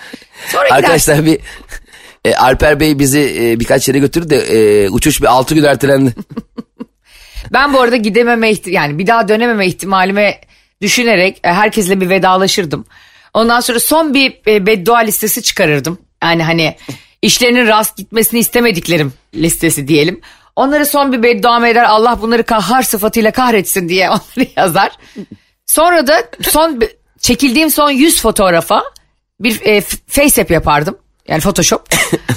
sonra 0.48 0.64
gidersin. 0.64 0.84
Arkadaşlar 0.84 1.26
bir 1.26 1.38
e, 2.24 2.34
Alper 2.34 2.80
Bey 2.80 2.98
bizi 2.98 3.36
e, 3.40 3.60
birkaç 3.60 3.88
yere 3.88 3.98
götürdü 3.98 4.30
de 4.30 4.36
e, 4.36 4.88
uçuş 4.88 5.22
bir 5.22 5.26
6 5.26 5.54
gün 5.54 5.64
ertelendi. 5.64 6.14
Ben 7.52 7.74
bu 7.74 7.80
arada 7.80 7.96
gidememe 7.96 8.52
yani 8.66 8.98
bir 8.98 9.06
daha 9.06 9.28
dönememe 9.28 9.66
ihtimalime 9.66 10.40
düşünerek 10.82 11.40
e, 11.44 11.48
herkesle 11.48 12.00
bir 12.00 12.08
vedalaşırdım. 12.08 12.84
Ondan 13.34 13.60
sonra 13.60 13.80
son 13.80 14.14
bir 14.14 14.40
e, 14.46 14.66
beddua 14.66 14.98
listesi 14.98 15.42
çıkarırdım. 15.42 15.98
Yani 16.22 16.42
hani 16.42 16.76
işlerinin 17.22 17.66
rast 17.66 17.96
gitmesini 17.96 18.40
istemediklerim 18.40 19.12
listesi 19.34 19.88
diyelim. 19.88 20.20
Onları 20.56 20.86
son 20.86 21.12
bir 21.12 21.22
beddua 21.22 21.68
eder 21.68 21.84
Allah 21.84 22.22
bunları 22.22 22.42
kahhar 22.42 22.82
sıfatıyla 22.82 23.30
kahretsin 23.30 23.88
diye 23.88 24.10
onları 24.10 24.48
yazar. 24.56 24.90
Sonra 25.66 26.06
da 26.06 26.24
son 26.42 26.80
çekildiğim 27.20 27.70
son 27.70 27.90
100 27.90 28.22
fotoğrafa 28.22 28.82
bir 29.40 29.60
e, 29.62 29.80
f- 29.80 29.96
face 30.06 30.42
app 30.42 30.50
yapardım. 30.50 30.98
Yani 31.28 31.40
Photoshop. 31.40 31.88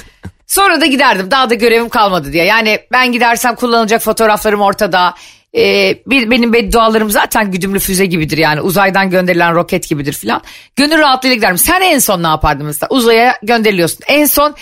Sonra 0.46 0.80
da 0.80 0.86
giderdim. 0.86 1.30
Daha 1.30 1.50
da 1.50 1.54
görevim 1.54 1.88
kalmadı 1.88 2.32
diye. 2.32 2.44
Yani 2.44 2.78
ben 2.92 3.12
gidersem 3.12 3.54
kullanılacak 3.54 4.02
fotoğraflarım 4.02 4.60
ortada. 4.60 5.14
Bir, 5.54 6.30
benim 6.30 6.52
beddualarım 6.52 7.10
zaten 7.10 7.50
güdümlü 7.50 7.78
füze 7.78 8.06
gibidir 8.06 8.38
yani. 8.38 8.60
Uzaydan 8.60 9.10
gönderilen 9.10 9.54
roket 9.54 9.88
gibidir 9.88 10.12
filan. 10.12 10.42
Gönül 10.76 10.98
rahatlığıyla 10.98 11.34
giderim. 11.34 11.58
Sen 11.58 11.80
en 11.80 11.98
son 11.98 12.22
ne 12.22 12.26
yapardın 12.26 12.66
mesela? 12.66 12.88
Uzaya 12.90 13.38
gönderiliyorsun. 13.42 14.00
En 14.06 14.26
son 14.26 14.54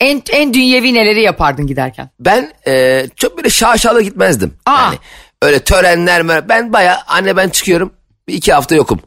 en, 0.00 0.22
en 0.32 0.54
dünyevi 0.54 0.94
neleri 0.94 1.22
yapardın 1.22 1.66
giderken? 1.66 2.10
Ben 2.20 2.52
e, 2.66 3.06
çok 3.16 3.36
böyle 3.36 3.50
şaşalı 3.50 4.02
gitmezdim. 4.02 4.54
Aa. 4.66 4.82
Yani 4.82 4.98
öyle 5.42 5.58
törenler 5.58 6.48
ben 6.48 6.72
baya 6.72 7.02
anne 7.06 7.36
ben 7.36 7.48
çıkıyorum 7.48 7.92
bir 8.28 8.34
iki 8.34 8.52
hafta 8.52 8.74
yokum. 8.74 9.00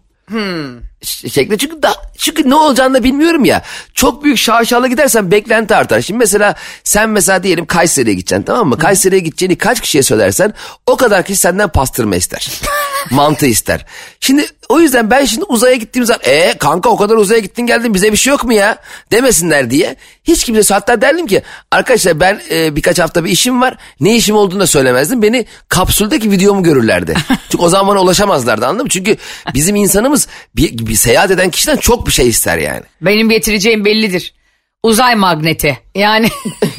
Ş- 1.02 1.30
şeklinde 1.30 1.58
çünkü 1.58 1.84
da 1.84 1.94
çünkü 2.18 2.50
ne 2.50 2.56
olacağını 2.56 2.94
da 2.94 3.04
bilmiyorum 3.04 3.46
ya. 3.46 3.62
Çok 3.94 4.24
büyük 4.24 4.38
şaşalı 4.38 4.88
gidersen 4.88 5.32
beklenti 5.32 5.76
artar. 5.76 6.02
Şimdi 6.02 6.18
mesela 6.18 6.56
sen 6.84 7.10
mesela 7.10 7.44
diyelim 7.44 7.66
Kayseri'ye 7.66 8.16
gideceksin 8.16 8.44
tamam 8.44 8.68
mı? 8.68 8.78
Kayseri'ye 8.78 9.22
gideceğini 9.22 9.56
kaç 9.56 9.82
kişiye 9.82 10.04
söylersen 10.04 10.54
o 10.88 10.98
kadar 10.98 11.26
kişi 11.26 11.40
senden 11.40 11.70
pastırma 11.70 12.16
ister. 12.16 12.48
Mantı 13.10 13.46
ister. 13.46 13.86
Şimdi 14.20 14.46
o 14.70 14.80
yüzden 14.80 15.10
ben 15.10 15.26
şimdi 15.26 15.46
uzaya 15.46 15.76
gittiğim 15.76 16.06
zaman 16.06 16.22
e 16.24 16.54
kanka 16.58 16.90
o 16.90 16.98
kadar 16.98 17.16
uzaya 17.16 17.40
gittin 17.40 17.66
geldin 17.66 17.94
bize 17.94 18.12
bir 18.12 18.18
şey 18.18 18.32
yok 18.32 18.44
mu 18.44 18.54
ya 18.54 18.78
demesinler 19.12 19.70
diye. 19.70 19.96
Hiç 20.24 20.44
kimse 20.44 20.74
hatta 20.74 21.02
derdim 21.02 21.28
ki 21.28 21.42
arkadaşlar 21.72 22.20
ben 22.20 22.42
e, 22.52 22.76
birkaç 22.76 23.00
hafta 23.00 23.26
bir 23.26 23.30
işim 23.30 23.62
var. 23.62 23.78
Ne 24.00 24.16
işim 24.16 24.36
olduğunu 24.36 24.60
da 24.60 24.68
söylemezdim. 24.68 25.22
Beni 25.22 25.46
kapsüldeki 25.70 26.32
videomu 26.32 26.64
görürlerdi. 26.64 27.14
Çünkü 27.50 27.64
o 27.64 27.70
zaman 27.70 27.88
bana 27.88 28.02
ulaşamazlardı 28.02 28.66
anladın 28.66 28.84
mı? 28.84 28.90
Çünkü 28.90 29.18
bizim 29.54 29.76
insanımız 29.76 30.28
bir, 30.56 30.78
bir 30.78 30.96
seyahat 30.96 31.32
eden 31.32 31.50
kişiden 31.50 31.78
çok 31.78 32.08
bir 32.08 32.12
şey 32.12 32.28
ister 32.30 32.58
yani. 32.58 32.84
Benim 33.02 33.30
getireceğim 33.30 33.86
bellidir. 33.86 34.34
Uzay 34.84 35.16
magneti. 35.16 35.80
Yani 35.96 36.30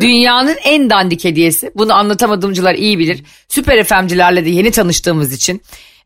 dünyanın 0.00 0.56
en 0.64 0.90
dandik 0.90 1.24
hediyesi. 1.24 1.70
Bunu 1.74 1.94
anlatamadığımcılar 1.94 2.74
iyi 2.74 2.98
bilir. 2.98 3.22
Süper 3.48 3.84
FM'cilerle 3.84 4.44
de 4.44 4.50
yeni 4.50 4.70
tanıştığımız 4.70 5.32
için. 5.32 5.62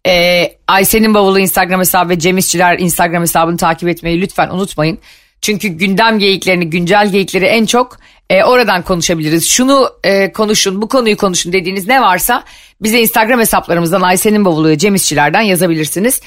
Ee, 0.07 0.53
Ayşe'nin 0.68 1.14
bavulu 1.14 1.38
Instagram 1.38 1.81
hesabı 1.81 2.09
ve 2.09 2.18
Cem 2.18 2.38
İşçiler 2.38 2.79
Instagram 2.79 3.22
hesabını 3.22 3.57
takip 3.57 3.88
etmeyi 3.88 4.20
lütfen 4.20 4.48
unutmayın. 4.50 4.98
Çünkü 5.42 5.68
gündem 5.68 6.18
geyiklerini, 6.18 6.70
güncel 6.70 7.12
geyikleri 7.12 7.44
en 7.44 7.66
çok 7.66 7.98
e, 8.31 8.44
oradan 8.44 8.83
konuşabiliriz. 8.83 9.48
Şunu 9.48 9.90
e, 10.05 10.33
konuşun, 10.33 10.83
bu 10.83 10.88
konuyu 10.88 11.16
konuşun 11.16 11.53
dediğiniz 11.53 11.88
ne 11.88 12.00
varsa 12.00 12.44
bize 12.83 13.00
Instagram 13.00 13.40
hesaplarımızdan 13.40 14.00
Ayşe'nin 14.00 14.44
bavulu 14.44 14.68
ve 14.68 14.79
Cem 14.79 14.94
İşçilerden 14.94 15.40
yazabilirsiniz. 15.40 16.20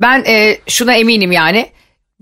Ben 0.00 0.24
e, 0.26 0.58
şuna 0.66 0.94
eminim 0.94 1.32
yani 1.32 1.66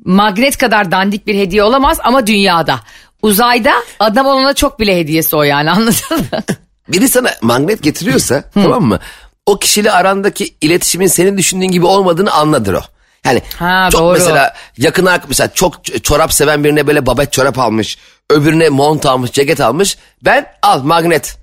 magnet 0.05 0.59
kadar 0.59 0.91
dandik 0.91 1.27
bir 1.27 1.35
hediye 1.35 1.63
olamaz 1.63 1.99
ama 2.05 2.27
dünyada. 2.27 2.81
Uzayda 3.23 3.73
adam 4.01 4.27
olana 4.27 4.55
çok 4.55 4.81
bile 4.81 4.99
hediyesi 4.99 5.37
o 5.37 5.43
yani 5.43 5.71
anladın 5.71 5.95
mı? 6.11 6.43
Biri 6.89 7.09
sana 7.09 7.31
magnet 7.43 7.83
getiriyorsa 7.83 8.45
tamam 8.55 8.83
mı? 8.85 8.99
O 9.47 9.59
kişiyle 9.59 9.93
arandaki 9.93 10.55
iletişimin 10.61 11.07
senin 11.07 11.39
düşündüğün 11.39 11.67
gibi 11.69 11.87
olmadığını 11.87 12.33
anladır 12.33 12.73
o. 12.75 12.81
Yani 13.25 13.43
Ha, 13.59 13.89
çok 13.93 14.01
doğru. 14.01 14.13
mesela 14.13 14.55
yakın 14.79 15.09
mesela 15.29 15.49
çok 15.55 16.05
çorap 16.05 16.33
seven 16.33 16.65
birine 16.65 16.87
böyle 16.87 17.07
babet 17.07 17.33
çorap 17.33 17.59
almış. 17.59 17.99
Öbürüne 18.31 18.69
mont 18.69 19.07
almış, 19.07 19.33
ceket 19.33 19.61
almış. 19.61 19.99
Ben 20.23 20.47
al 20.63 20.83
magnet. 20.83 21.37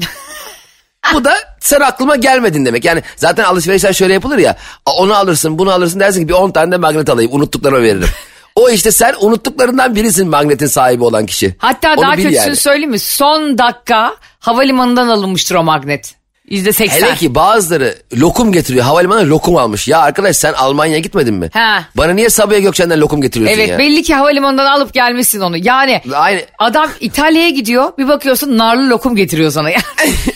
Bu 1.14 1.24
da 1.24 1.34
sen 1.60 1.80
aklıma 1.80 2.16
gelmedin 2.16 2.66
demek. 2.66 2.84
Yani 2.84 3.02
zaten 3.16 3.44
alışverişler 3.44 3.92
şöyle 3.92 4.12
yapılır 4.12 4.38
ya. 4.38 4.56
"A, 4.86 4.92
Onu 4.92 5.14
alırsın, 5.14 5.58
bunu 5.58 5.72
alırsın 5.72 6.00
dersin 6.00 6.20
ki 6.22 6.28
bir 6.28 6.32
10 6.34 6.50
tane 6.50 6.72
de 6.72 6.76
magnet 6.76 7.08
alayım. 7.10 7.32
Unuttuklarıma 7.34 7.82
veririm. 7.82 8.08
O 8.56 8.70
işte 8.70 8.92
sen 8.92 9.14
unuttuklarından 9.20 9.94
birisin 9.94 10.28
magnetin 10.28 10.66
sahibi 10.66 11.04
olan 11.04 11.26
kişi. 11.26 11.54
Hatta 11.58 11.92
Onu 11.94 12.02
daha 12.02 12.16
kötüsünü 12.16 12.34
yani. 12.36 12.56
söyleyeyim 12.56 12.90
mi? 12.90 12.98
Son 12.98 13.58
dakika 13.58 14.16
havalimanından 14.38 15.08
alınmıştır 15.08 15.54
o 15.54 15.62
magnet. 15.62 16.14
Yüzde 16.50 16.72
seksen. 16.72 17.06
Hele 17.06 17.14
ki 17.14 17.34
bazıları 17.34 17.94
lokum 18.20 18.52
getiriyor. 18.52 18.84
Havalimanına 18.84 19.28
lokum 19.30 19.56
almış. 19.56 19.88
Ya 19.88 19.98
arkadaş 20.00 20.36
sen 20.36 20.52
Almanya'ya 20.52 20.98
gitmedin 20.98 21.34
mi? 21.34 21.50
Ha. 21.52 21.84
Bana 21.96 22.12
niye 22.12 22.30
Sabiha 22.30 22.58
Gökçen'den 22.60 23.00
lokum 23.00 23.20
getiriyorsun 23.20 23.58
Evet 23.58 23.68
ya? 23.70 23.78
belli 23.78 24.02
ki 24.02 24.14
havalimanından 24.14 24.66
alıp 24.66 24.92
gelmişsin 24.94 25.40
onu. 25.40 25.56
Yani 25.56 26.02
Aynı. 26.14 26.40
adam 26.58 26.90
İtalya'ya 27.00 27.50
gidiyor 27.50 27.92
bir 27.98 28.08
bakıyorsun 28.08 28.58
narlı 28.58 28.90
lokum 28.90 29.16
getiriyor 29.16 29.50
sana. 29.50 29.68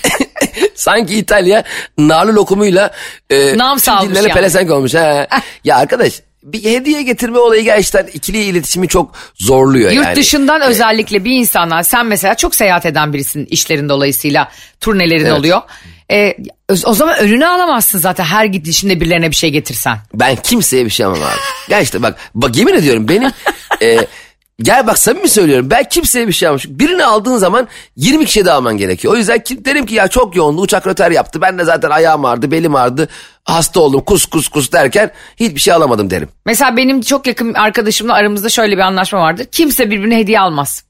Sanki 0.75 1.15
İtalya 1.15 1.63
narlı 1.99 2.35
lokumuyla 2.35 2.91
e, 3.31 3.59
Nam 3.59 3.79
salmış 3.81 4.11
dillere 4.11 4.29
yani. 4.29 4.35
pelesenk 4.35 4.71
olmuş. 4.71 4.95
Ha. 4.95 5.27
ya 5.65 5.77
arkadaş 5.77 6.13
bir 6.53 6.65
hediye 6.65 7.03
getirme 7.03 7.39
olayı 7.39 7.65
gerçekten 7.65 8.07
ikili 8.07 8.43
iletişimi 8.45 8.89
çok 8.89 9.15
zorluyor 9.35 9.91
Yurt 9.91 10.07
yani. 10.07 10.17
dışından 10.17 10.61
özellikle 10.63 11.25
bir 11.25 11.33
insanlar 11.33 11.83
sen 11.83 12.07
mesela 12.07 12.35
çok 12.35 12.55
seyahat 12.55 12.87
eden 12.87 13.13
birisin 13.13 13.47
işlerin 13.47 13.89
dolayısıyla 13.89 14.49
turnelerin 14.81 15.25
Evet. 15.25 15.33
oluyor. 15.39 15.61
Ee, 16.13 16.37
o 16.85 16.95
zaman 16.95 17.19
önüne 17.19 17.49
alamazsın 17.49 17.99
zaten 17.99 18.25
her 18.25 18.45
gidişinde 18.45 19.01
birilerine 19.01 19.31
bir 19.31 19.37
şey 19.37 19.51
getirsen. 19.51 19.99
Ben 20.15 20.37
kimseye 20.37 20.85
bir 20.85 20.91
şey 20.91 21.07
almam 21.07 21.23
abi. 21.23 21.39
Gerçekten 21.69 22.03
bak, 22.03 22.19
bak 22.35 22.57
yemin 22.57 22.75
ediyorum 22.75 23.09
benim 23.09 23.31
e, 23.83 24.07
gel 24.63 24.87
bak 24.87 24.99
samimi 24.99 25.29
söylüyorum 25.29 25.71
ben 25.71 25.85
kimseye 25.85 26.29
bir 26.29 26.33
şey 26.33 26.49
almışım. 26.49 26.79
Birini 26.79 27.05
aldığın 27.05 27.37
zaman 27.37 27.69
20 27.97 28.25
kişiye 28.25 28.45
de 28.45 28.53
alman 28.53 28.77
gerekiyor. 28.77 29.15
O 29.15 29.17
yüzden 29.17 29.39
kim, 29.45 29.65
derim 29.65 29.87
ki 29.87 29.95
ya 29.95 30.09
çok 30.09 30.37
yoğundu 30.37 30.61
uçak 30.61 30.87
röter 30.87 31.11
yaptı. 31.11 31.41
Ben 31.41 31.59
de 31.59 31.65
zaten 31.65 31.91
ayağım 31.91 32.25
ağrıdı 32.25 32.51
belim 32.51 32.75
ağrıdı 32.75 33.09
hasta 33.45 33.81
oldum 33.81 34.01
kus 34.01 34.27
kus 34.27 34.49
kus 34.49 34.73
derken 34.73 35.11
hiçbir 35.37 35.61
şey 35.61 35.75
alamadım 35.75 36.11
derim. 36.11 36.29
Mesela 36.47 36.77
benim 36.77 37.01
çok 37.01 37.27
yakın 37.27 37.55
arkadaşımla 37.55 38.15
aramızda 38.15 38.49
şöyle 38.49 38.77
bir 38.77 38.83
anlaşma 38.83 39.21
vardır. 39.21 39.47
Kimse 39.53 39.91
birbirine 39.91 40.17
hediye 40.17 40.41
almaz. 40.41 40.85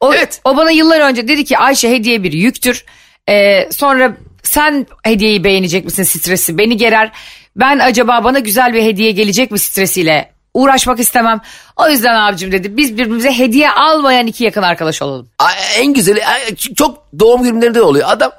O, 0.00 0.14
Evet. 0.14 0.40
o 0.44 0.56
bana 0.56 0.70
yıllar 0.70 1.00
önce 1.00 1.28
dedi 1.28 1.44
ki 1.44 1.58
Ayşe 1.58 1.90
hediye 1.90 2.22
bir 2.22 2.32
yüktür. 2.32 2.84
Ee, 3.28 3.68
sonra 3.72 4.16
sen 4.42 4.86
hediyeyi 5.02 5.44
beğenecek 5.44 5.84
misin 5.84 6.02
stresi 6.02 6.58
beni 6.58 6.76
gerer. 6.76 7.12
Ben 7.56 7.78
acaba 7.78 8.24
bana 8.24 8.38
güzel 8.38 8.74
bir 8.74 8.82
hediye 8.82 9.10
gelecek 9.10 9.50
mi 9.50 9.58
stresiyle 9.58 10.31
uğraşmak 10.54 11.00
istemem. 11.00 11.40
O 11.76 11.88
yüzden 11.88 12.14
abicim 12.14 12.52
dedi 12.52 12.76
biz 12.76 12.92
birbirimize 12.92 13.32
hediye 13.38 13.70
almayan 13.70 14.26
iki 14.26 14.44
yakın 14.44 14.62
arkadaş 14.62 15.02
olalım. 15.02 15.28
En 15.76 15.92
güzeli 15.94 16.22
çok 16.76 16.98
doğum 17.18 17.42
günlerinde 17.42 17.82
oluyor. 17.82 18.08
Adam 18.10 18.32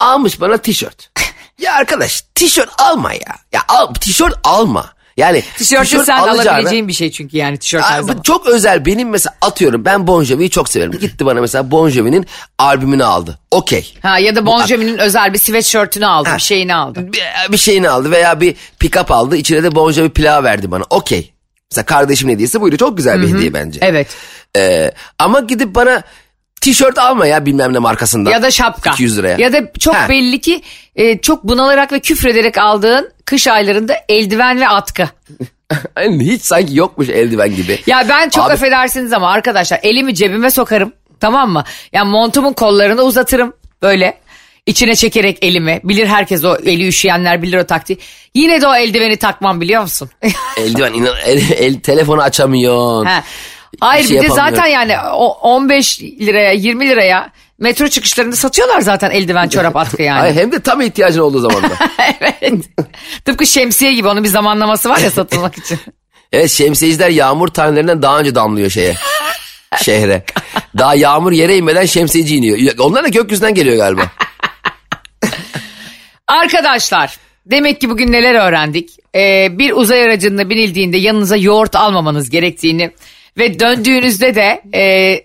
almış 0.00 0.40
bana 0.40 0.56
tişört. 0.56 1.10
ya 1.58 1.74
arkadaş 1.74 2.24
tişört 2.34 2.70
alma 2.78 3.12
ya. 3.12 3.36
Ya 3.52 3.60
al, 3.68 3.94
tişört 3.94 4.34
alma. 4.44 4.98
Yani 5.16 5.42
Tişörtü 5.56 5.84
tişört 5.84 6.06
sen 6.06 6.18
alacağına- 6.18 6.50
alabileceğin 6.50 6.88
bir 6.88 6.92
şey 6.92 7.10
çünkü 7.10 7.36
yani 7.36 7.58
tişört 7.58 7.84
her 7.84 8.00
zaman. 8.02 8.22
çok 8.22 8.46
özel 8.46 8.86
benim 8.86 9.08
mesela 9.08 9.36
atıyorum 9.40 9.84
ben 9.84 10.06
Bon 10.06 10.24
Jovi'yi 10.24 10.50
çok 10.50 10.68
severim. 10.68 10.92
Gitti 10.92 11.26
bana 11.26 11.40
mesela 11.40 11.70
Bon 11.70 11.88
Jovi'nin 11.88 12.26
albümünü 12.58 13.04
aldı. 13.04 13.38
Okey. 13.50 13.94
Ha 14.02 14.18
ya 14.18 14.36
da 14.36 14.46
Bon 14.46 14.66
Jovi'nin 14.66 14.98
özel 14.98 15.34
bir 15.34 15.38
sweatshirt'ünü 15.38 16.06
aldı, 16.06 16.28
bir 16.36 16.40
şeyini 16.42 16.74
aldı. 16.74 17.12
Bir, 17.12 17.22
bir 17.52 17.56
şeyini 17.56 17.88
aldı 17.88 18.10
veya 18.10 18.40
bir 18.40 18.56
pick-up 18.80 19.12
aldı. 19.12 19.36
İçine 19.36 19.62
de 19.62 19.74
Bon 19.74 19.92
Jovi 19.92 20.08
plağı 20.10 20.42
verdi 20.42 20.70
bana. 20.70 20.84
Okey. 20.90 21.32
Mesela 21.70 21.84
kardeşimin 21.86 22.32
hediyesi 22.34 22.60
buydu. 22.60 22.76
Çok 22.76 22.96
güzel 22.96 23.22
bir 23.22 23.28
hediye 23.28 23.54
bence. 23.54 23.80
Evet. 23.82 24.08
Ee, 24.56 24.92
ama 25.18 25.40
gidip 25.40 25.74
bana 25.74 26.02
tişört 26.60 26.98
alma 26.98 27.26
ya 27.26 27.46
bilmem 27.46 27.72
ne 27.72 27.78
markasından. 27.78 28.30
Ya 28.30 28.42
da 28.42 28.50
şapka. 28.50 28.90
200 28.90 29.18
liraya. 29.18 29.36
Ya 29.38 29.52
da 29.52 29.72
çok 29.78 29.94
Ha. 29.94 30.08
belli 30.08 30.40
ki 30.40 30.62
e, 30.96 31.18
çok 31.18 31.44
bunalarak 31.44 31.92
ve 31.92 32.00
küfrederek 32.00 32.58
aldığın 32.58 33.12
kış 33.24 33.46
aylarında 33.46 33.94
eldiven 34.08 34.60
ve 34.60 34.68
atkı. 34.68 35.08
Yani 35.96 36.24
hiç 36.32 36.42
sanki 36.42 36.76
yokmuş 36.76 37.08
eldiven 37.08 37.56
gibi. 37.56 37.78
Ya 37.86 38.06
ben 38.08 38.28
çok 38.28 38.46
Abi- 38.46 38.52
affedersiniz 38.52 39.12
ama 39.12 39.30
arkadaşlar 39.30 39.80
elimi 39.82 40.14
cebime 40.14 40.50
sokarım 40.50 40.92
tamam 41.20 41.50
mı? 41.50 41.64
Yani 41.92 42.10
montumun 42.10 42.52
kollarını 42.52 43.02
uzatırım 43.02 43.52
böyle 43.82 44.18
içine 44.68 44.96
çekerek 44.96 45.38
elimi. 45.42 45.80
Bilir 45.84 46.06
herkes 46.06 46.44
o 46.44 46.56
eli 46.56 46.88
üşüyenler 46.88 47.42
bilir 47.42 47.58
o 47.58 47.64
taktiği. 47.66 47.98
Yine 48.34 48.60
de 48.60 48.66
o 48.68 48.74
eldiveni 48.74 49.16
takmam 49.16 49.60
biliyor 49.60 49.82
musun? 49.82 50.10
Eldiven 50.56 50.92
inan, 50.92 51.14
el, 51.26 51.50
el- 51.50 51.80
telefonu 51.80 52.22
açamıyorsun. 52.22 53.04
Ha. 53.04 53.24
Hayır 53.80 54.04
Bir 54.04 54.08
şey 54.08 54.18
bir 54.22 54.22
de 54.22 54.34
zaten 54.34 54.66
yani 54.66 54.96
o 55.12 55.26
15 55.28 56.00
liraya 56.00 56.52
20 56.52 56.88
liraya 56.88 57.30
metro 57.58 57.88
çıkışlarında 57.88 58.36
satıyorlar 58.36 58.80
zaten 58.80 59.10
eldiven 59.10 59.48
çorap 59.48 59.76
atkı 59.76 60.02
yani. 60.02 60.20
Ay, 60.22 60.34
hem 60.34 60.52
de 60.52 60.60
tam 60.60 60.80
ihtiyacın 60.80 61.20
olduğu 61.20 61.38
zaman 61.40 61.62
da. 61.62 61.76
evet. 62.20 62.64
Tıpkı 63.24 63.46
şemsiye 63.46 63.92
gibi 63.92 64.08
onun 64.08 64.24
bir 64.24 64.28
zamanlaması 64.28 64.88
var 64.88 64.98
ya 64.98 65.10
satılmak 65.10 65.58
için. 65.58 65.78
evet 66.32 66.50
şemsiyeciler 66.50 67.08
yağmur 67.10 67.48
tanelerinden 67.48 68.02
daha 68.02 68.18
önce 68.18 68.34
damlıyor 68.34 68.70
şeye. 68.70 68.94
şehre. 69.82 70.24
Daha 70.78 70.94
yağmur 70.94 71.32
yere 71.32 71.56
inmeden 71.56 71.84
şemsiyeci 71.84 72.36
iniyor. 72.36 72.78
Onlar 72.78 73.04
da 73.04 73.08
gökyüzünden 73.08 73.54
geliyor 73.54 73.76
galiba. 73.76 74.02
Arkadaşlar 76.28 77.16
demek 77.46 77.80
ki 77.80 77.90
bugün 77.90 78.12
neler 78.12 78.34
öğrendik? 78.34 78.90
Ee, 79.14 79.58
bir 79.58 79.72
uzay 79.72 80.02
aracında 80.02 80.50
binildiğinde 80.50 80.96
yanınıza 80.96 81.36
yoğurt 81.36 81.76
almamanız 81.76 82.30
gerektiğini 82.30 82.90
ve 83.38 83.60
döndüğünüzde 83.60 84.34
de 84.34 84.62
e, 84.74 84.82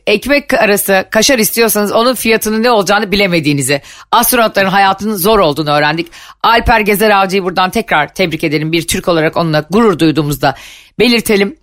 ekmek 0.07 0.53
arası 0.53 1.05
kaşar 1.11 1.39
istiyorsanız 1.39 1.91
onun 1.91 2.15
fiyatının 2.15 2.63
ne 2.63 2.71
olacağını 2.71 3.11
bilemediğinizi, 3.11 3.81
astronotların 4.11 4.69
hayatının 4.69 5.15
zor 5.15 5.39
olduğunu 5.39 5.71
öğrendik. 5.71 6.07
Alper 6.43 6.79
Gezer 6.79 7.09
Avcı'yı 7.09 7.43
buradan 7.43 7.69
tekrar 7.69 8.13
tebrik 8.13 8.43
edelim. 8.43 8.71
Bir 8.71 8.87
Türk 8.87 9.07
olarak 9.07 9.37
onunla 9.37 9.65
gurur 9.69 9.99
duyduğumuzda 9.99 10.55
belirtelim. 10.99 11.55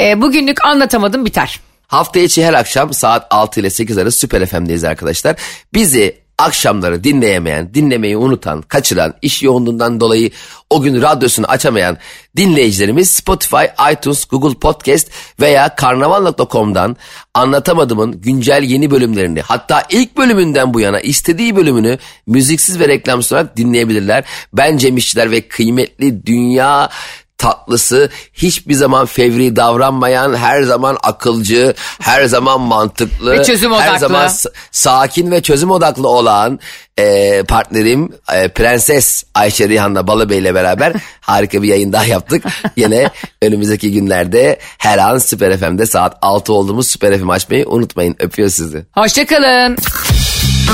E, 0.00 0.22
bugünlük 0.22 0.64
anlatamadım 0.64 1.24
biter. 1.24 1.60
Hafta 1.86 2.18
içi 2.18 2.44
her 2.44 2.54
akşam 2.54 2.92
saat 2.92 3.26
6 3.30 3.60
ile 3.60 3.70
8 3.70 3.98
arası 3.98 4.18
Süper 4.18 4.46
FM'deyiz 4.46 4.84
arkadaşlar. 4.84 5.36
Bizi 5.74 6.25
akşamları 6.38 7.04
dinleyemeyen, 7.04 7.74
dinlemeyi 7.74 8.16
unutan, 8.16 8.62
kaçıran, 8.62 9.14
iş 9.22 9.42
yoğunluğundan 9.42 10.00
dolayı 10.00 10.30
o 10.70 10.82
gün 10.82 11.02
radyosunu 11.02 11.46
açamayan 11.46 11.96
dinleyicilerimiz 12.36 13.10
Spotify, 13.10 13.64
iTunes, 13.92 14.24
Google 14.24 14.58
Podcast 14.58 15.10
veya 15.40 15.74
karnaval.com'dan 15.74 16.96
anlatamadımın 17.34 18.20
güncel 18.20 18.62
yeni 18.62 18.90
bölümlerini 18.90 19.40
hatta 19.40 19.82
ilk 19.90 20.16
bölümünden 20.16 20.74
bu 20.74 20.80
yana 20.80 21.00
istediği 21.00 21.56
bölümünü 21.56 21.98
müziksiz 22.26 22.80
ve 22.80 22.88
reklamsız 22.88 23.32
olarak 23.32 23.56
dinleyebilirler. 23.56 24.24
Ben 24.52 24.76
Cem 24.76 24.96
İşçiler 24.96 25.30
ve 25.30 25.48
kıymetli 25.48 26.26
dünya 26.26 26.90
tatlısı, 27.38 28.10
hiçbir 28.32 28.74
zaman 28.74 29.06
fevri 29.06 29.56
davranmayan, 29.56 30.34
her 30.36 30.62
zaman 30.62 30.98
akılcı, 31.02 31.74
her 32.00 32.24
zaman 32.24 32.60
mantıklı, 32.60 33.32
Ve 33.32 33.42
çözüm 33.44 33.72
her 33.72 33.88
odaklı. 33.88 33.98
zaman 33.98 34.28
s- 34.28 34.48
sakin 34.72 35.30
ve 35.30 35.42
çözüm 35.42 35.70
odaklı 35.70 36.08
olan 36.08 36.60
e, 36.98 37.42
partnerim 37.42 38.12
e, 38.34 38.48
Prenses 38.48 39.24
Ayşe 39.34 39.68
Rihanna 39.68 40.06
Balıbey 40.06 40.38
ile 40.38 40.54
beraber 40.54 40.92
harika 41.20 41.62
bir 41.62 41.68
yayın 41.68 41.92
daha 41.92 42.04
yaptık. 42.04 42.44
Yine 42.76 43.10
önümüzdeki 43.42 43.92
günlerde 43.92 44.58
her 44.78 44.98
an 44.98 45.18
Süper 45.18 45.56
FM'de 45.58 45.86
saat 45.86 46.16
6 46.22 46.52
olduğumuz 46.52 46.86
Süper 46.88 47.18
FM 47.18 47.30
açmayı 47.30 47.68
unutmayın. 47.68 48.16
Öpüyor 48.18 48.48
sizi. 48.48 48.86
Hoşçakalın. 48.94 49.76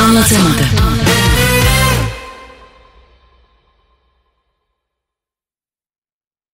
Anlatamadım. 0.05 0.67